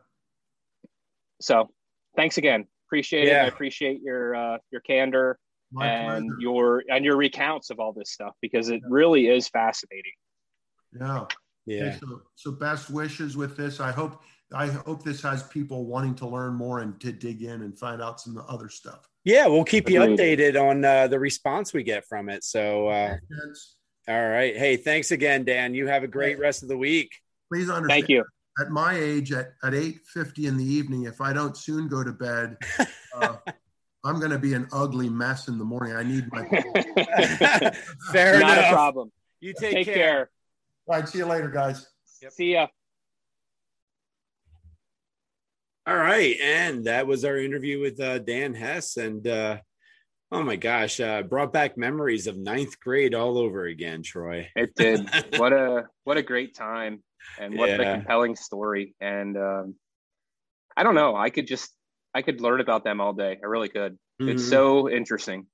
[1.41, 1.69] So,
[2.15, 2.65] thanks again.
[2.87, 3.35] Appreciate it.
[3.35, 5.37] I appreciate your uh, your candor
[5.71, 6.41] My and pleasure.
[6.41, 10.13] your and your recounts of all this stuff because it really is fascinating.
[10.99, 11.25] Yeah.
[11.67, 11.83] Yeah.
[11.83, 13.79] Okay, so, so best wishes with this.
[13.79, 14.23] I hope
[14.53, 18.01] I hope this has people wanting to learn more and to dig in and find
[18.01, 19.07] out some other stuff.
[19.25, 22.45] Yeah, we'll keep you updated on uh, the response we get from it.
[22.45, 23.17] So, uh,
[24.07, 24.55] all right.
[24.55, 25.73] Hey, thanks again, Dan.
[25.73, 27.11] You have a great rest of the week.
[27.51, 27.89] Please understand.
[27.89, 28.23] Thank you.
[28.59, 32.03] At my age, at at eight fifty in the evening, if I don't soon go
[32.03, 32.57] to bed,
[33.15, 33.35] uh,
[34.05, 35.93] I'm going to be an ugly mess in the morning.
[35.95, 36.43] I need my.
[38.11, 39.11] Fair Not a problem.
[39.41, 39.95] You take, Take, care.
[39.95, 40.29] care.
[40.87, 41.85] All right, see you later, guys.
[42.29, 42.67] See ya.
[45.87, 49.59] All right, and that was our interview with uh, Dan Hess, and uh,
[50.33, 54.49] oh my gosh, uh, brought back memories of ninth grade all over again, Troy.
[54.53, 55.07] It did.
[55.37, 57.01] what a what a great time,
[57.39, 58.95] and what a compelling story.
[58.99, 59.75] And um,
[60.75, 61.15] I don't know.
[61.15, 61.71] I could just
[62.13, 63.39] I could learn about them all day.
[63.41, 63.97] I really could.
[64.19, 64.49] It's Mhm.
[64.49, 65.47] so interesting.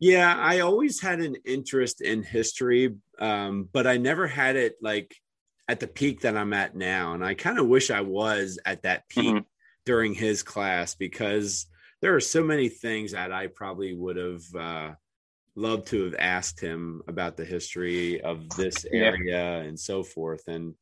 [0.00, 5.14] Yeah, I always had an interest in history, um, but I never had it like
[5.68, 7.14] at the peak that I'm at now.
[7.14, 9.44] And I kind of wish I was at that peak Mhm.
[9.84, 11.66] During his class because
[12.00, 14.94] there are so many things that I probably would have uh,
[15.54, 19.12] loved to have asked him about the history of this Yeah.
[19.20, 20.48] area and so forth.
[20.48, 20.74] And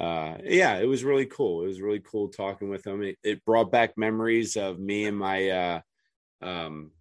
[0.00, 1.64] uh, yeah, it was really cool.
[1.64, 3.02] It was really cool talking with him.
[3.02, 5.80] It, it brought back memories of me and my uh,
[6.40, 6.92] um,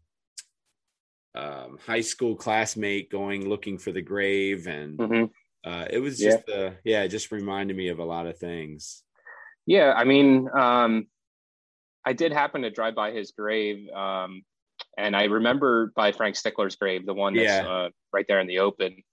[1.33, 5.25] um, high school classmate going looking for the grave, and hmm
[5.63, 6.37] uh, it was Yeah.
[6.37, 9.03] just uh, yeah, it just reminded me of a lot of things.
[9.65, 11.07] Yeah, I mean, um,
[12.05, 14.43] I did happen to drive by his grave, um,
[14.97, 17.67] and I remember by Frank Stickler's grave, the one that's Yeah.
[17.67, 19.03] uh, right there in the open,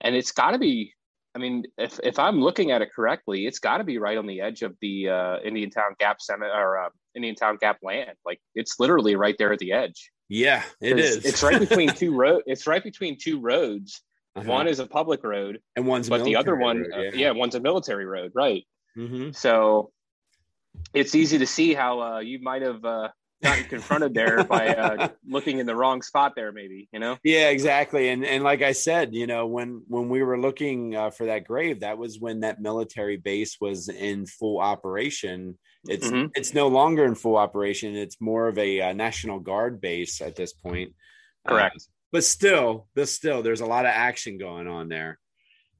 [0.00, 0.94] and it's got to be.
[1.34, 4.26] I mean, if if I'm looking at it correctly, it's got to be right on
[4.26, 8.16] the edge of the uh, Indiantown Gap Cemetery or uh, Indiantown Gap land.
[8.24, 10.10] Like it's literally right there at the edge.
[10.28, 11.24] Yeah, it is.
[11.24, 12.42] It's right between two road.
[12.46, 14.02] It's right between two roads.
[14.36, 14.48] Uh-huh.
[14.48, 17.54] One is a public road, and one's but the other one, road, uh, yeah, one's
[17.56, 18.64] a military road, right?
[18.96, 19.34] Mhm.
[19.34, 19.92] So
[20.94, 23.08] it's easy to see how uh, you might have uh,
[23.42, 27.16] gotten confronted there by uh, looking in the wrong spot there, maybe, you know?
[27.24, 28.08] Yeah, exactly.
[28.08, 31.44] And and like I said, you know, when when we were looking uh, for that
[31.46, 35.58] grave, that was when that military base was in full operation.
[35.88, 36.30] It's Mhm.
[36.34, 37.96] it's no longer in full operation.
[37.96, 40.94] It's more of a uh, National Guard base at this point.
[41.46, 41.86] Uh, Correct.
[42.12, 45.18] but still, but still, there's a lot of action going on there.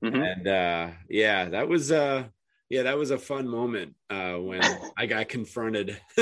[0.02, 0.32] Mhm.
[0.32, 2.24] And uh, yeah, that was uh,
[2.70, 4.62] yeah, that was a fun moment uh, when
[4.96, 6.00] I got confronted.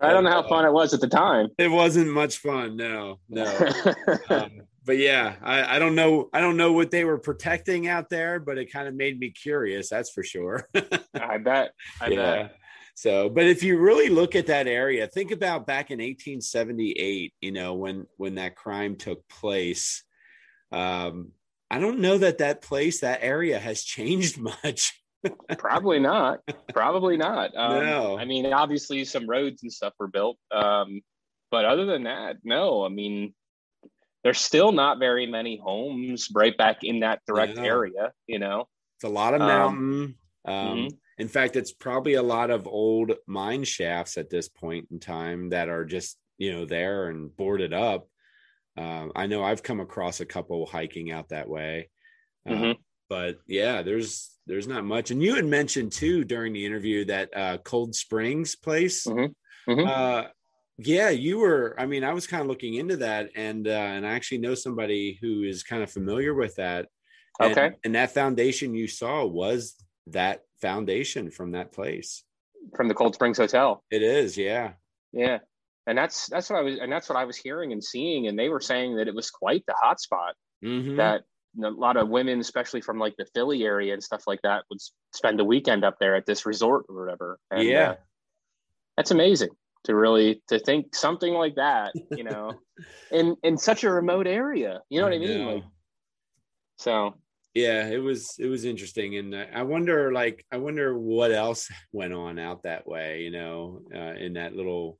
[0.00, 1.48] I don't know how fun it was at the time.
[1.56, 2.76] it wasn't much fun.
[2.76, 3.44] No, no.
[4.28, 6.28] um, but yeah, I, I don't know.
[6.34, 9.30] I don't know what they were protecting out there, but it kind of made me
[9.30, 9.88] curious.
[9.88, 10.68] That's for sure.
[11.14, 11.72] I bet.
[12.02, 12.16] I yeah.
[12.16, 12.56] bet.
[12.94, 17.32] So, but if you really look at that area, think about back in 1878.
[17.40, 20.04] You know, when when that crime took place.
[20.70, 21.32] Um,
[21.74, 25.00] I don't know that that place, that area, has changed much.
[25.58, 26.40] Probably not.
[26.72, 27.50] Probably not.
[27.56, 28.18] Um, No.
[28.18, 30.38] I mean, obviously, some roads and stuff were built.
[30.52, 31.00] Um,
[31.50, 32.84] but other than that, no.
[32.84, 33.34] I mean,
[34.22, 37.62] there's still not very many homes right back in that direct No.
[37.64, 38.68] area, you know?
[38.96, 40.14] It's a lot of Um, mountain.
[40.44, 40.98] Um, mhm.
[41.18, 45.50] In fact, it's probably a lot of old mine shafts at this point in time
[45.50, 48.08] that are just you know there and boarded up.
[48.76, 51.90] Um, I know I've come across a couple hiking out that way,
[52.46, 52.76] Uh, Mhm.
[53.08, 55.10] but yeah, there's there's not much.
[55.10, 59.06] And you had mentioned too during the interview that uh, Cold Springs place.
[59.06, 59.34] Mhm.
[59.68, 59.86] Mhm.
[59.88, 60.28] Uh,
[60.78, 61.74] yeah, you were.
[61.78, 64.54] I mean, I was kind of looking into that, and uh, and I actually know
[64.54, 66.88] somebody who is kind of familiar with that.
[67.40, 67.76] And, Okay.
[67.84, 69.76] and that foundation you saw was
[70.08, 72.24] that foundation from that place.
[72.76, 73.84] From the Cold Springs Hotel.
[73.90, 74.74] It is, yeah.
[75.12, 75.40] Yeah.
[75.86, 78.26] And that's that's what I was and that's what I was hearing and seeing.
[78.26, 80.34] And they were saying that it was quite the hot spot
[80.64, 80.96] Mhm.
[80.96, 81.22] that
[81.62, 84.80] a lot of women, especially from like the Philly area and stuff like that, would
[85.12, 87.38] spend a weekend up there at this resort or whatever.
[87.50, 87.90] And, Yeah.
[87.90, 87.96] uh,
[88.96, 89.50] that's amazing
[89.84, 92.60] to really to think something like that, you know,
[93.12, 94.80] in in such a remote area.
[94.88, 95.46] You know what I, mean?
[95.46, 95.64] Like,
[96.78, 97.14] so
[97.54, 102.12] yeah, it was it was interesting, and I wonder, like, I wonder what else went
[102.12, 104.98] on out that way, you know, uh, in that little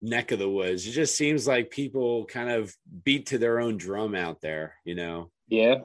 [0.00, 0.86] neck of the woods.
[0.86, 4.94] It just seems like people kind of beat to their own drum out there, you
[4.94, 5.30] know.
[5.48, 5.76] yeah.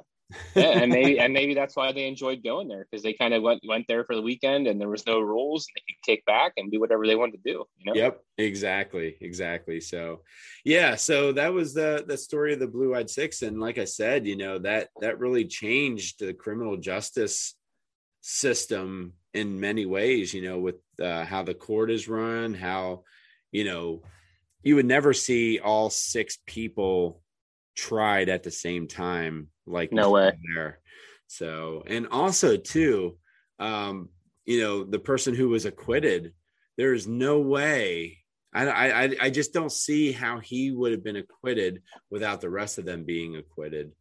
[0.55, 3.43] yeah, and maybe and maybe that's why they enjoyed going there because they kind of
[3.43, 6.25] went went there for the weekend and there was no rules and they could kick
[6.25, 7.65] back and do whatever they wanted to do.
[7.77, 7.93] You know.
[7.93, 9.79] Yep, exactly, exactly.
[9.79, 10.21] So,
[10.63, 13.85] yeah, so that was the the story of the Blue Eyed Six, and like I
[13.85, 17.55] said, you know that that really changed the criminal justice
[18.21, 20.33] system in many ways.
[20.33, 23.03] You know, with uh, how the court is run, how
[23.53, 24.01] you know
[24.63, 27.21] you would never see all six people
[27.75, 30.31] tried at the same time like No way.
[30.55, 30.79] there.
[31.27, 33.17] So, and also too,
[33.59, 34.09] um,
[34.45, 36.33] you know, the person who was acquitted,
[36.77, 38.19] there's no way.
[38.53, 41.81] I, I I just don't see how he would have been acquitted
[42.11, 43.91] without the rest of them being acquitted.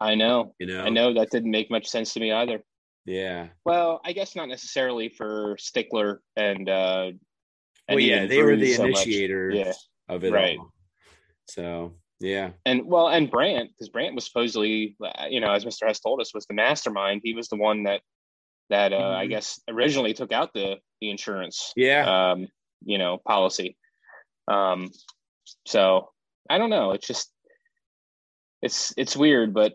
[0.00, 0.54] I know.
[0.60, 0.82] You know.
[0.84, 2.62] I know that didn't make much sense to me either.
[3.06, 3.48] Yeah.
[3.64, 7.12] Well, I guess not necessarily for Stickler and uh
[7.88, 9.06] Well, yeah, they were the so much.
[9.06, 9.72] initiators Yeah.
[10.08, 10.58] of it Right.
[10.58, 10.72] all.
[11.48, 14.96] So yeah, And well, and Brandt, because Brandt was supposedly,
[15.28, 15.86] you know, as Mr.
[15.86, 17.20] Hess told us, was the mastermind.
[17.24, 18.00] He was the one that
[18.70, 19.30] that uh, I Mhm.
[19.30, 22.48] guess originally took out the the insurance, yeah, um,
[22.84, 23.76] you know, policy.
[24.46, 24.90] Um,
[25.66, 26.10] so
[26.48, 26.92] I don't know.
[26.92, 27.32] It's just
[28.62, 29.74] it's it's weird, but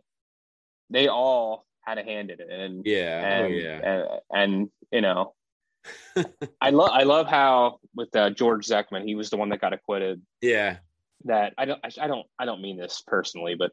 [0.89, 3.81] they all had a hand in it, and yeah, oh, and, yeah.
[3.83, 5.33] and and you know,
[6.61, 9.73] I love I love how with uh, George Zechman, he was the one that got
[9.73, 10.21] acquitted.
[10.41, 10.77] yeah,
[11.25, 13.71] That I don't I, don't I don't mean this personally, but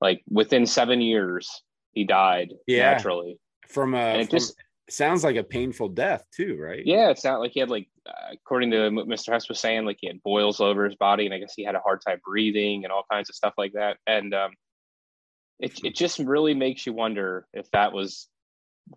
[0.00, 1.62] like within seven years,
[1.92, 2.92] he died Yeah.
[2.92, 3.38] naturally.
[3.68, 4.54] From a it from- just
[4.90, 6.82] sounds like a painful death too, right?
[6.84, 9.32] yeah, it's not like he had like uh, according to what Mr.
[9.32, 11.74] Hess was saying, like he had boils over his body, and I guess he had
[11.74, 13.96] a hard time breathing and all kinds of stuff like that.
[14.06, 14.50] And um,
[15.58, 18.28] it it just really makes you wonder if that was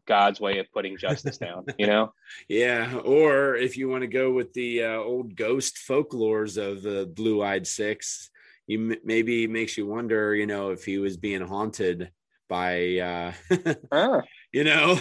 [0.05, 1.65] God's way of putting justice down.
[1.77, 2.13] You know?
[2.47, 7.05] Yeah, or if you want to go with the uh, old ghost folklores of the
[7.05, 8.29] blue-eyed six,
[8.67, 12.11] you m- maybe makes you wonder, you know, if he was being haunted
[12.47, 14.15] by, uh,
[14.53, 14.99] you know.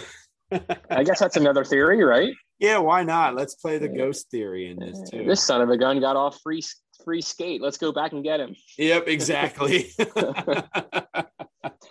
[0.91, 2.33] I guess that's another theory, right?
[2.59, 3.35] yeah, why not?
[3.35, 5.25] Let's play the ghost theory in this too.
[5.25, 6.63] This son of a gun got off free
[7.05, 7.61] free skate.
[7.61, 8.57] Let's go back and get him.
[8.79, 9.91] Yep, exactly.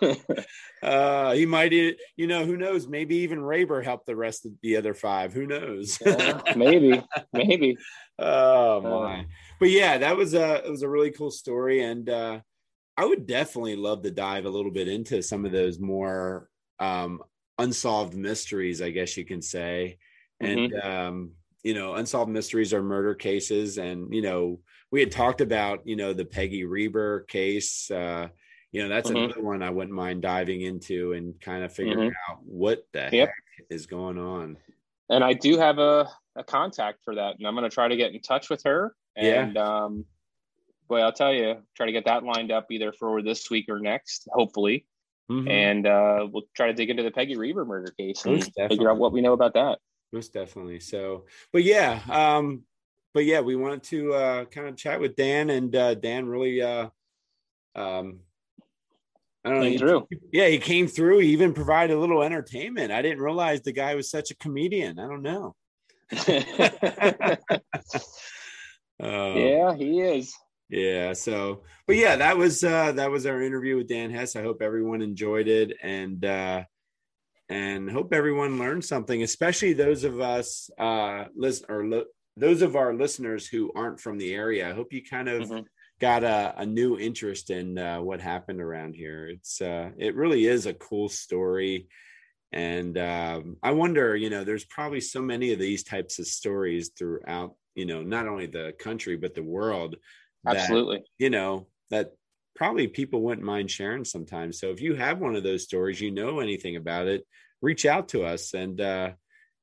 [0.82, 2.86] uh, he might, you know, who knows?
[2.86, 5.32] Maybe even Raber helped the rest of the other five.
[5.32, 5.98] Who knows?
[6.04, 7.02] Yeah, maybe,
[7.32, 7.76] maybe.
[8.18, 9.26] oh Uh, my!
[9.60, 12.40] but yeah, that was a it was a really cool story, and uh,
[12.96, 16.48] I would definitely love to dive a little bit into some of those more
[16.78, 17.22] um,
[17.58, 19.98] unsolved mysteries, I guess you can say,
[20.40, 21.30] and um,
[21.62, 24.60] you know, unsolved mysteries are murder cases, and you know,
[24.90, 27.90] we had talked about you know the Peggy Reber case.
[27.90, 28.28] Uh,
[28.76, 29.24] you know, that's Mhm.
[29.24, 33.28] another one I wouldn't mind diving into and kind of figuring out what the Yep.
[33.28, 34.58] heck is going on.
[35.08, 37.96] And I do have a, a contact for that, and I'm going to try to
[37.96, 38.94] get in touch with her.
[39.16, 39.44] Yeah.
[39.44, 40.04] And um,
[40.88, 43.80] boy, I'll tell you, try to get that lined up either for this week or
[43.80, 44.84] next, hopefully.
[45.30, 45.48] Mhm.
[45.50, 48.98] And uh, we'll try to dig into the Peggy Reber murder case and figure out
[48.98, 49.78] what we know about that.
[50.12, 52.62] most definitely so but yeah um
[53.12, 56.62] but yeah we wanted to uh kind of chat with dan and uh dan really
[56.62, 56.88] uh
[57.74, 58.20] um
[59.46, 59.64] I don't know.
[59.64, 60.08] Came he- through.
[60.32, 61.20] Yeah, he came through.
[61.20, 62.90] He even provided a little entertainment.
[62.90, 64.98] I didn't realize the guy was such a comedian.
[64.98, 65.54] I don't know.
[66.12, 67.36] Uh,
[69.34, 70.34] yeah, he is.
[70.68, 74.42] yeah so but yeah that was uh that was our interview with dan hess i
[74.42, 76.62] hope everyone enjoyed it and uh
[77.48, 82.04] and hope everyone learned something especially those of us uh listen or lo-
[82.36, 85.64] those of our listeners who aren't from the area i hope you kind of Mhm.
[86.00, 89.28] Got a, a new interest in uh, what happened around here.
[89.28, 91.88] It's uh it really is a cool story.
[92.52, 96.90] And um, i wonder you know there's probably so many of these types of stories
[96.96, 99.96] throughout you know not only the country but the world
[100.44, 101.02] that, Absolutely.
[101.18, 102.12] you know that
[102.54, 104.58] probably people wouldn't mind sharing sometimes.
[104.58, 107.26] So if you have one of those stories you know anything about it
[107.60, 109.10] reach out to us and uh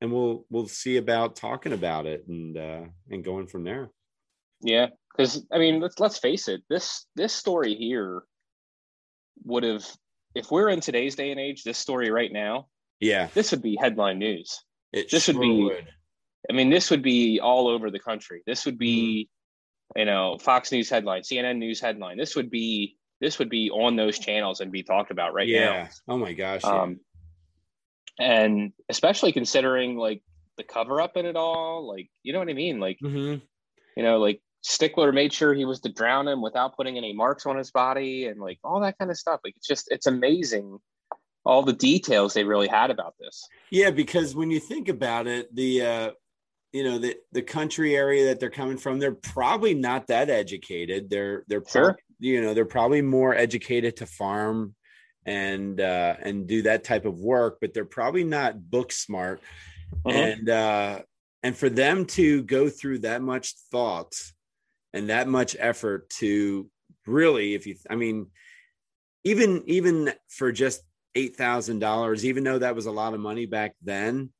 [0.00, 3.90] and we'll we'll see about talking about it and uh and going from there
[4.64, 6.62] Yeah, because I mean, let's let's face it.
[6.68, 8.22] This this story here
[9.44, 9.84] would have,
[10.34, 12.66] if we're in today's day and age, this story right now,
[13.00, 14.58] yeah this would be headline news.
[14.92, 15.86] it This would sure be-
[16.50, 18.42] I mean, this would be all over the country.
[18.46, 19.98] This would be, Mm-hmm.
[20.00, 22.16] you know, Fox News headline, CNN News headline.
[22.16, 25.88] This would be this would be on those channels and be talked about right yeah
[26.08, 26.82] oh my gosh yeah.
[26.82, 27.00] Um,
[28.18, 30.22] and especially considering like
[30.56, 33.42] the cover up in it all, like you know what I mean, like Mhm.
[33.96, 37.44] you know, like Stickler made sure he was to drown him without putting any marks
[37.44, 39.40] on his body and like all that kind of stuff.
[39.44, 40.78] Like it's just it's amazing
[41.44, 43.46] all the details they really had about this.
[43.70, 46.10] Yeah, because when you think about it, the uh
[46.72, 51.10] you know the the country area that they're coming from, they're probably not that educated.
[51.10, 51.84] They're they're Sure.
[51.92, 54.74] prob- you know they're probably more educated to farm
[55.26, 59.42] and uh and do that type of work, but they're probably not book smart.
[60.06, 60.12] Mhm.
[60.14, 61.02] And uh
[61.42, 64.14] and for them to go through that much thought
[64.94, 66.70] and that much effort to
[67.06, 68.28] really, if you, I mean,
[69.24, 70.82] even even for just
[71.14, 74.30] eight thousand dollars, even though that was a lot of money back then,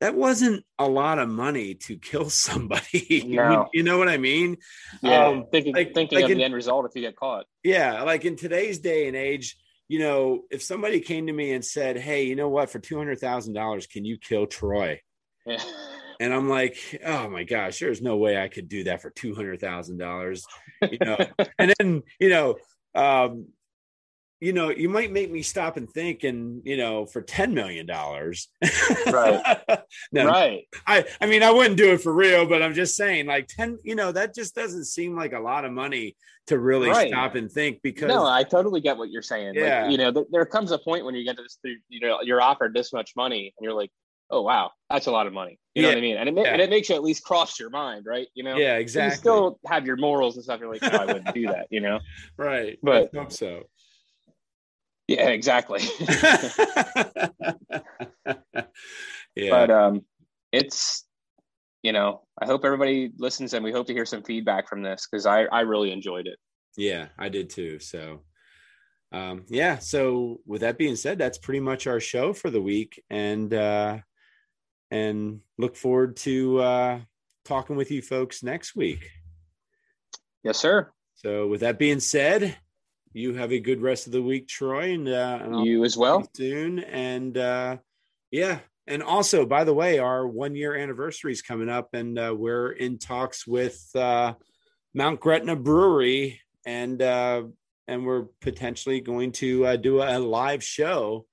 [0.00, 3.22] that wasn't a lot of money to kill somebody.
[3.28, 3.68] No.
[3.72, 4.56] you know what I mean?
[5.02, 7.46] Yeah, Um, thinking like- thinking like of in- the end result if you get caught.
[7.64, 9.56] Yeah, like in today's day and age,
[9.88, 12.70] you know, if somebody came to me and said, "Hey, you know what?
[12.70, 15.00] For two hundred thousand dollars, can you kill Troy?"
[15.46, 15.62] Yeah.
[16.20, 19.34] And I'm like, "Oh my gosh, there's no way I could do that for two
[19.34, 20.46] hundred thousand dollars."
[20.82, 21.16] You know,
[21.58, 22.56] and then you know,
[22.94, 23.46] um,
[24.40, 27.86] you know, you might make me stop and think, and you know, for ten million
[27.86, 28.48] dollars,
[29.06, 29.58] Right.
[30.12, 30.66] no, right.
[30.86, 33.78] I, I mean, I wouldn't do it for real, but I'm just saying, like ten,
[33.84, 36.16] you know, that just doesn't seem like a lot of money
[36.48, 37.08] to really Right.
[37.10, 39.54] stop and think because No, I totally get what you're saying.
[39.54, 39.82] Yeah.
[39.82, 41.58] Like, you know, th- there comes a point when you get to this,
[41.88, 43.90] you know, you're offered this much money and you're like,
[44.30, 45.58] oh, wow, that's a lot of money.
[45.74, 45.94] You know Yeah.
[45.94, 46.16] what I mean?
[46.16, 46.52] And it, Yeah.
[46.52, 48.26] and it makes you at least cross your mind, right?
[48.34, 49.14] You know, yeah, exactly.
[49.14, 50.60] You still have your morals and stuff.
[50.60, 52.00] You're like, no, I wouldn't do that, you know?
[52.36, 53.62] right, But- I hope so.
[55.06, 55.80] Yeah, exactly.
[59.34, 60.04] yeah, but um,
[60.52, 61.06] it's,
[61.82, 65.06] you know, I hope everybody listens and we hope to hear some feedback from this
[65.10, 66.38] because I, I really enjoyed it.
[66.76, 67.78] yeah, I did too.
[67.78, 68.22] So,
[69.12, 69.78] um, yeah.
[69.78, 73.98] So, with that being said, that's pretty much our show for the week, and uh,
[74.90, 77.00] and look forward to uh,
[77.44, 79.10] talking with you folks next week.
[80.42, 80.90] Yes, sir.
[81.14, 82.56] So, with that being said,
[83.12, 86.28] you have a good rest of the week, Troy, and, uh, and You as well.
[86.34, 86.78] soon.
[86.80, 87.78] And uh,
[88.30, 92.34] yeah, and also, by the way, our one year anniversary is coming up, and uh,
[92.36, 94.34] we're in talks with uh,
[94.94, 97.42] Mount Gretna Brewery, and uh,
[97.86, 101.26] and we're potentially going to uh, do a live show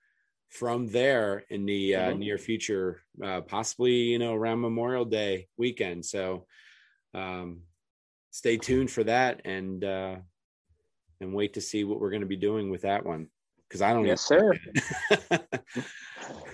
[0.60, 2.20] from there in the uh, Mhm.
[2.20, 6.06] near future, uh, possibly you know around Memorial Day weekend.
[6.06, 6.48] So
[7.14, 7.64] um,
[8.32, 10.18] stay tuned for that, and uh,
[11.20, 13.28] and wait to see what we're going to be doing with that one
[13.68, 14.54] because I don't Yes, sir.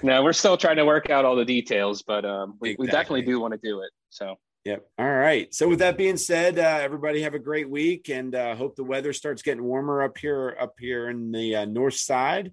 [0.03, 3.21] No, we're still trying to work out all the details, but um, we, we definitely
[3.21, 3.91] do want to do it.
[4.09, 4.85] So Yep.
[4.99, 5.51] All right.
[5.53, 8.83] So with that being said, uh, everybody have a great week, and uh, hope the
[8.83, 12.51] weather starts getting warmer up here, up here in the uh, north side,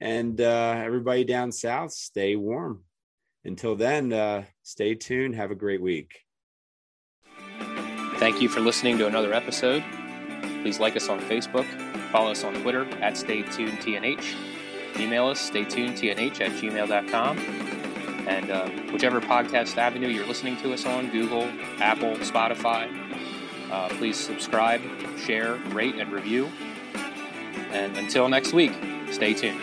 [0.00, 2.82] and uh, everybody down south, stay warm.
[3.44, 5.34] Until then, uh, stay tuned.
[5.36, 6.20] Have a great week.
[8.18, 9.84] Thank you for listening to another episode.
[10.62, 11.66] Please like us on Facebook,
[12.10, 17.38] follow us on Twitter at StayTunedTNH, email us staytunedtnh at gmail.com,
[18.26, 21.44] and um, whichever podcast avenue you're listening to us on Google,
[21.78, 23.06] Apple, Spotify
[23.70, 24.80] uh, please subscribe,
[25.18, 26.50] share, rate, and review.
[27.72, 28.72] And until next week,
[29.10, 29.60] stay tuned.